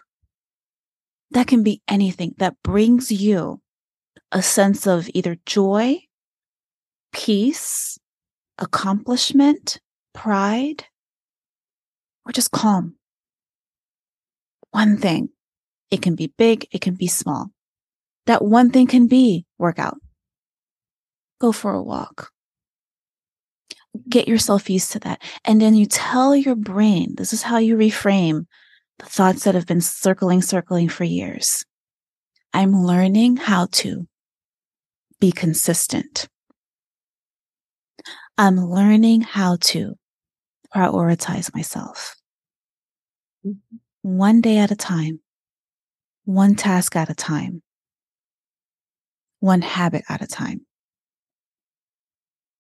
that 1.32 1.47
can 1.47 1.64
be 1.64 1.82
anything 1.88 2.36
that 2.38 2.62
brings 2.62 3.12
you 3.12 3.62
a 4.32 4.41
sense 4.41 4.86
of 4.86 5.10
either 5.14 5.38
joy, 5.45 5.97
peace, 7.14 7.97
accomplishment, 8.62 9.80
pride, 10.14 10.86
or 12.26 12.32
just 12.32 12.51
calm. 12.51 12.95
One 14.72 14.97
thing. 14.97 15.30
It 15.89 16.01
can 16.01 16.16
be 16.16 16.32
big, 16.38 16.68
it 16.72 16.80
can 16.80 16.93
be 16.93 17.07
small. 17.07 17.51
That 18.28 18.45
one 18.45 18.70
thing 18.70 18.88
can 18.88 19.07
be 19.07 19.45
workout. 19.57 19.97
Go 21.41 21.51
for 21.51 21.74
a 21.74 21.82
walk. 21.82 22.30
Get 24.07 24.28
yourself 24.28 24.70
used 24.70 24.93
to 24.93 24.99
that. 24.99 25.22
And 25.43 25.59
then 25.59 25.76
you 25.76 25.86
tell 25.86 26.34
your 26.34 26.55
brain, 26.55 27.16
this 27.18 27.34
is 27.34 27.41
how 27.41 27.57
you 27.57 27.76
reframe 27.76 28.45
the 28.99 29.05
thoughts 29.05 29.43
that 29.43 29.55
have 29.55 29.66
been 29.66 29.82
circling, 29.82 30.41
circling 30.41 30.88
for 30.88 31.03
years. 31.03 31.66
I'm 32.53 32.84
learning 32.84 33.38
how 33.38 33.68
to 33.72 34.07
be 35.20 35.32
consistent. 35.32 36.30
I'm 38.38 38.58
learning 38.58 39.22
how 39.22 39.58
to 39.62 39.96
prioritize 40.74 41.54
myself. 41.54 42.16
Mm-hmm. 43.46 43.78
One 44.04 44.42
day 44.42 44.58
at 44.58 44.72
a 44.72 44.76
time, 44.76 45.20
one 46.26 46.56
task 46.56 46.96
at 46.96 47.10
a 47.10 47.16
time, 47.16 47.62
one 49.40 49.62
habit 49.62 50.04
at 50.10 50.22
a 50.22 50.28
time. 50.28 50.66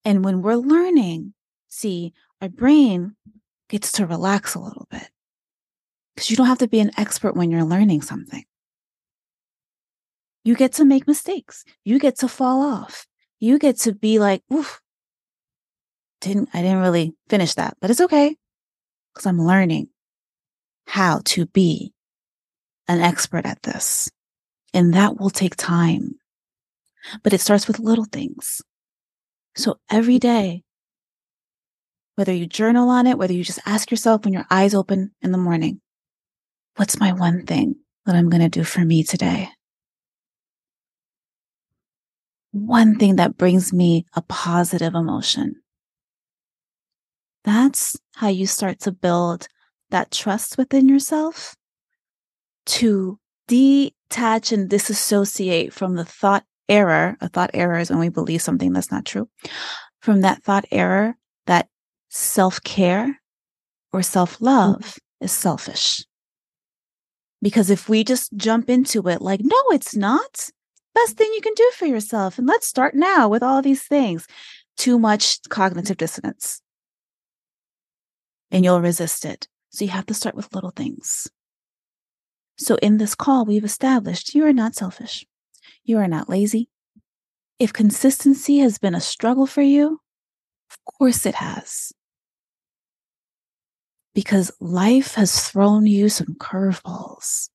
And 0.03 0.25
when 0.25 0.41
we're 0.41 0.55
learning, 0.55 1.33
see, 1.67 2.13
our 2.41 2.49
brain 2.49 3.15
gets 3.69 3.91
to 3.93 4.05
relax 4.05 4.55
a 4.55 4.59
little 4.59 4.87
bit 4.89 5.09
because 6.15 6.29
you 6.29 6.35
don't 6.35 6.47
have 6.47 6.57
to 6.59 6.67
be 6.67 6.79
an 6.79 6.91
expert 6.97 7.35
when 7.35 7.51
you're 7.51 7.63
learning 7.63 8.01
something. 8.01 8.43
You 10.43 10.55
get 10.55 10.73
to 10.73 10.85
make 10.85 11.07
mistakes. 11.07 11.63
You 11.85 11.99
get 11.99 12.17
to 12.17 12.27
fall 12.27 12.61
off. 12.61 13.05
You 13.39 13.59
get 13.59 13.77
to 13.79 13.93
be 13.93 14.19
like, 14.19 14.43
oof, 14.51 14.81
didn't, 16.21 16.49
I 16.53 16.61
didn't 16.61 16.79
really 16.81 17.13
finish 17.29 17.55
that, 17.55 17.75
but 17.81 17.89
it's 17.89 18.01
okay 18.01 18.35
because 19.13 19.25
I'm 19.25 19.41
learning 19.41 19.89
how 20.87 21.21
to 21.25 21.45
be 21.47 21.93
an 22.87 23.01
expert 23.01 23.45
at 23.45 23.61
this. 23.63 24.09
And 24.73 24.93
that 24.93 25.19
will 25.19 25.29
take 25.29 25.55
time, 25.55 26.15
but 27.23 27.33
it 27.33 27.41
starts 27.41 27.67
with 27.67 27.79
little 27.79 28.05
things. 28.05 28.61
So 29.55 29.79
every 29.89 30.17
day, 30.17 30.63
whether 32.15 32.33
you 32.33 32.45
journal 32.45 32.89
on 32.89 33.05
it, 33.07 33.17
whether 33.17 33.33
you 33.33 33.43
just 33.43 33.59
ask 33.65 33.91
yourself 33.91 34.23
when 34.23 34.33
your 34.33 34.45
eyes 34.49 34.73
open 34.73 35.11
in 35.21 35.31
the 35.31 35.37
morning, 35.37 35.81
What's 36.77 36.99
my 36.99 37.11
one 37.11 37.45
thing 37.45 37.75
that 38.05 38.15
I'm 38.15 38.29
going 38.29 38.41
to 38.41 38.49
do 38.49 38.63
for 38.63 38.79
me 38.81 39.03
today? 39.03 39.49
One 42.51 42.97
thing 42.97 43.17
that 43.17 43.37
brings 43.37 43.73
me 43.73 44.05
a 44.15 44.21
positive 44.21 44.95
emotion. 44.95 45.60
That's 47.43 47.97
how 48.15 48.27
you 48.27 48.45
start 48.45 48.79
to 48.81 48.91
build 48.91 49.47
that 49.89 50.11
trust 50.11 50.57
within 50.57 50.87
yourself 50.87 51.55
to 52.65 53.19
detach 53.47 54.51
and 54.51 54.69
disassociate 54.69 55.73
from 55.73 55.95
the 55.95 56.05
thought 56.05 56.43
error. 56.69 57.17
A 57.21 57.29
thought 57.29 57.51
error 57.53 57.79
is 57.79 57.89
when 57.89 57.99
we 57.99 58.09
believe 58.09 58.41
something 58.41 58.73
that's 58.73 58.91
not 58.91 59.05
true. 59.05 59.27
From 60.01 60.21
that 60.21 60.43
thought 60.43 60.65
error 60.71 61.15
that 61.47 61.67
self 62.09 62.61
care 62.63 63.19
or 63.91 64.01
self 64.01 64.39
love 64.41 64.79
mm-hmm. 64.79 65.25
is 65.25 65.31
selfish. 65.31 66.05
Because 67.41 67.69
if 67.69 67.89
we 67.89 68.03
just 68.03 68.31
jump 68.35 68.69
into 68.69 69.07
it 69.07 69.21
like, 69.21 69.41
no, 69.43 69.57
it's 69.71 69.95
not, 69.95 70.49
best 70.93 71.17
thing 71.17 71.31
you 71.33 71.41
can 71.41 71.53
do 71.55 71.71
for 71.75 71.87
yourself. 71.87 72.37
And 72.37 72.47
let's 72.47 72.67
start 72.67 72.93
now 72.93 73.27
with 73.27 73.41
all 73.41 73.61
these 73.61 73.83
things. 73.83 74.27
Too 74.77 74.99
much 74.99 75.39
cognitive 75.49 75.97
dissonance. 75.97 76.61
And 78.51 78.63
you'll 78.63 78.81
resist 78.81 79.25
it. 79.25 79.47
So 79.69 79.85
you 79.85 79.91
have 79.91 80.05
to 80.07 80.13
start 80.13 80.35
with 80.35 80.53
little 80.53 80.71
things. 80.71 81.29
So 82.57 82.75
in 82.75 82.97
this 82.97 83.15
call, 83.15 83.45
we've 83.45 83.63
established 83.63 84.35
you 84.35 84.45
are 84.45 84.53
not 84.53 84.75
selfish. 84.75 85.25
You 85.83 85.97
are 85.97 86.07
not 86.07 86.29
lazy. 86.29 86.69
If 87.57 87.73
consistency 87.73 88.59
has 88.59 88.77
been 88.77 88.95
a 88.95 89.01
struggle 89.01 89.47
for 89.47 89.61
you, 89.61 89.99
of 90.69 90.93
course 90.97 91.25
it 91.25 91.35
has 91.35 91.93
because 94.13 94.51
life 94.59 95.15
has 95.15 95.49
thrown 95.49 95.85
you 95.85 96.09
some 96.09 96.35
curveballs. 96.35 97.49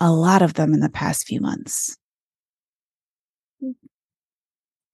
A 0.00 0.10
lot 0.12 0.42
of 0.42 0.54
them 0.54 0.72
in 0.72 0.80
the 0.80 0.88
past 0.88 1.26
few 1.26 1.40
months. 1.40 1.96
Hmm. 3.60 3.72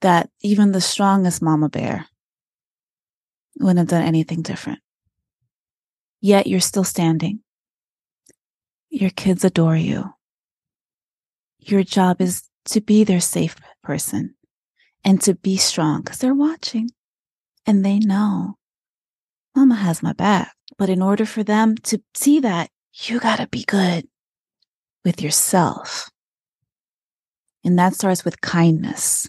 That 0.00 0.30
even 0.40 0.72
the 0.72 0.80
strongest 0.80 1.42
mama 1.42 1.68
bear 1.68 2.06
wouldn't 3.58 3.78
have 3.78 3.88
done 3.88 4.06
anything 4.06 4.42
different. 4.42 4.80
Yet 6.20 6.46
you're 6.46 6.60
still 6.60 6.84
standing. 6.84 7.40
Your 8.90 9.10
kids 9.10 9.44
adore 9.44 9.76
you. 9.76 10.14
Your 11.58 11.82
job 11.82 12.20
is 12.20 12.42
to 12.66 12.80
be 12.80 13.04
their 13.04 13.20
safe 13.20 13.56
person 13.82 14.34
and 15.04 15.20
to 15.22 15.34
be 15.34 15.56
strong 15.56 16.02
because 16.02 16.18
they're 16.18 16.34
watching 16.34 16.90
and 17.66 17.84
they 17.84 17.98
know 17.98 18.56
Mama 19.54 19.76
has 19.76 20.02
my 20.02 20.12
back. 20.12 20.54
But 20.76 20.88
in 20.88 21.02
order 21.02 21.24
for 21.24 21.42
them 21.42 21.76
to 21.84 22.02
see 22.14 22.40
that, 22.40 22.70
you 22.94 23.20
got 23.20 23.36
to 23.36 23.46
be 23.46 23.64
good 23.64 24.08
with 25.04 25.22
yourself. 25.22 26.10
And 27.64 27.78
that 27.78 27.94
starts 27.94 28.24
with 28.24 28.40
kindness 28.40 29.28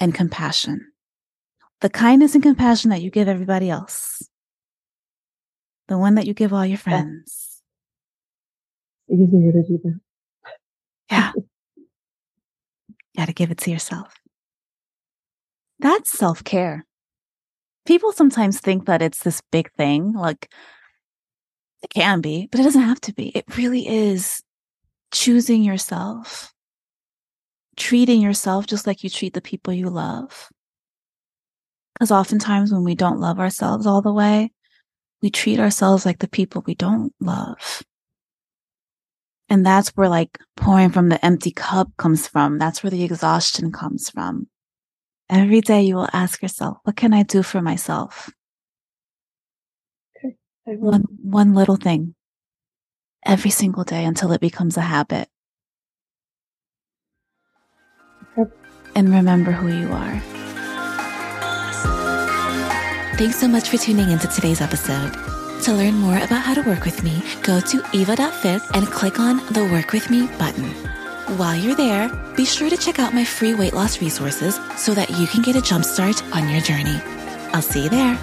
and 0.00 0.14
compassion. 0.14 0.92
The 1.80 1.90
kindness 1.90 2.34
and 2.34 2.42
compassion 2.42 2.90
that 2.90 3.02
you 3.02 3.10
give 3.10 3.28
everybody 3.28 3.70
else. 3.70 4.28
The 5.88 5.98
one 5.98 6.16
that 6.16 6.26
you 6.26 6.34
give 6.34 6.52
all 6.52 6.66
your 6.66 6.78
friends. 6.78 7.62
Easier 9.10 9.52
to 9.52 9.62
do 9.62 9.80
that. 9.84 10.00
Yeah. 11.10 11.32
got 13.16 13.26
to 13.26 13.32
give 13.32 13.50
it 13.50 13.58
to 13.58 13.70
yourself. 13.70 14.14
That's 15.78 16.10
self 16.10 16.44
care 16.44 16.84
people 17.88 18.12
sometimes 18.12 18.60
think 18.60 18.84
that 18.84 19.00
it's 19.00 19.22
this 19.22 19.40
big 19.50 19.72
thing. 19.72 20.12
Like 20.12 20.52
it 21.82 21.90
can 21.90 22.20
be, 22.20 22.48
but 22.52 22.60
it 22.60 22.64
doesn't 22.64 22.82
have 22.82 23.00
to 23.02 23.14
be. 23.14 23.30
It 23.30 23.56
really 23.56 23.88
is 23.88 24.42
choosing 25.10 25.64
yourself, 25.64 26.52
treating 27.76 28.20
yourself 28.20 28.66
just 28.66 28.86
like 28.86 29.02
you 29.02 29.08
treat 29.08 29.32
the 29.32 29.40
people 29.40 29.72
you 29.72 29.88
love. 29.88 30.50
Because 31.98 32.12
oftentimes 32.12 32.72
when 32.72 32.84
we 32.84 32.94
don't 32.94 33.18
love 33.18 33.40
ourselves 33.40 33.84
all 33.84 34.02
the 34.02 34.12
way, 34.12 34.52
we 35.20 35.30
treat 35.30 35.58
ourselves 35.58 36.06
like 36.06 36.20
the 36.20 36.28
people 36.28 36.62
we 36.64 36.76
don't 36.76 37.12
love. 37.20 37.82
And 39.48 39.66
that's 39.66 39.88
where 39.90 40.08
like 40.08 40.38
pouring 40.56 40.90
from 40.90 41.08
the 41.08 41.24
empty 41.24 41.50
cup 41.50 41.88
comes 41.96 42.28
from. 42.28 42.58
That's 42.58 42.84
where 42.84 42.90
the 42.90 43.02
exhaustion 43.02 43.72
comes 43.72 44.10
from. 44.10 44.46
Every 45.28 45.60
day 45.60 45.82
you 45.82 45.96
will 45.96 46.08
ask 46.12 46.40
yourself, 46.40 46.78
what 46.84 46.96
can 46.96 47.12
I 47.12 47.24
do 47.24 47.42
for 47.42 47.60
myself? 47.60 48.30
Okay. 50.16 50.36
One, 50.64 51.04
one 51.20 51.54
little 51.54 51.76
thing 51.76 52.14
every 53.26 53.50
single 53.50 53.84
day 53.84 54.04
until 54.04 54.30
it 54.30 54.40
becomes 54.40 54.76
a 54.76 54.82
habit. 54.82 55.28
Okay. 58.38 58.50
And 58.94 59.12
remember 59.12 59.50
who 59.50 59.68
you 59.68 59.92
are. 59.92 60.37
Thanks 63.18 63.40
so 63.40 63.48
much 63.48 63.68
for 63.68 63.78
tuning 63.78 64.12
into 64.12 64.28
today's 64.28 64.60
episode. 64.60 65.12
To 65.64 65.72
learn 65.72 65.94
more 65.94 66.18
about 66.18 66.42
how 66.42 66.54
to 66.54 66.62
work 66.62 66.84
with 66.84 67.02
me, 67.02 67.20
go 67.42 67.58
to 67.58 67.82
eva.fit 67.92 68.62
and 68.74 68.86
click 68.86 69.18
on 69.18 69.38
the 69.52 69.68
Work 69.72 69.90
With 69.90 70.08
Me 70.08 70.28
button. 70.38 70.70
While 71.36 71.56
you're 71.56 71.74
there, 71.74 72.08
be 72.36 72.44
sure 72.44 72.70
to 72.70 72.76
check 72.76 73.00
out 73.00 73.12
my 73.12 73.24
free 73.24 73.54
weight 73.54 73.72
loss 73.72 74.00
resources 74.00 74.60
so 74.76 74.94
that 74.94 75.10
you 75.10 75.26
can 75.26 75.42
get 75.42 75.56
a 75.56 75.58
jumpstart 75.58 76.22
on 76.32 76.48
your 76.48 76.60
journey. 76.60 77.00
I'll 77.52 77.60
see 77.60 77.82
you 77.82 77.88
there. 77.88 78.16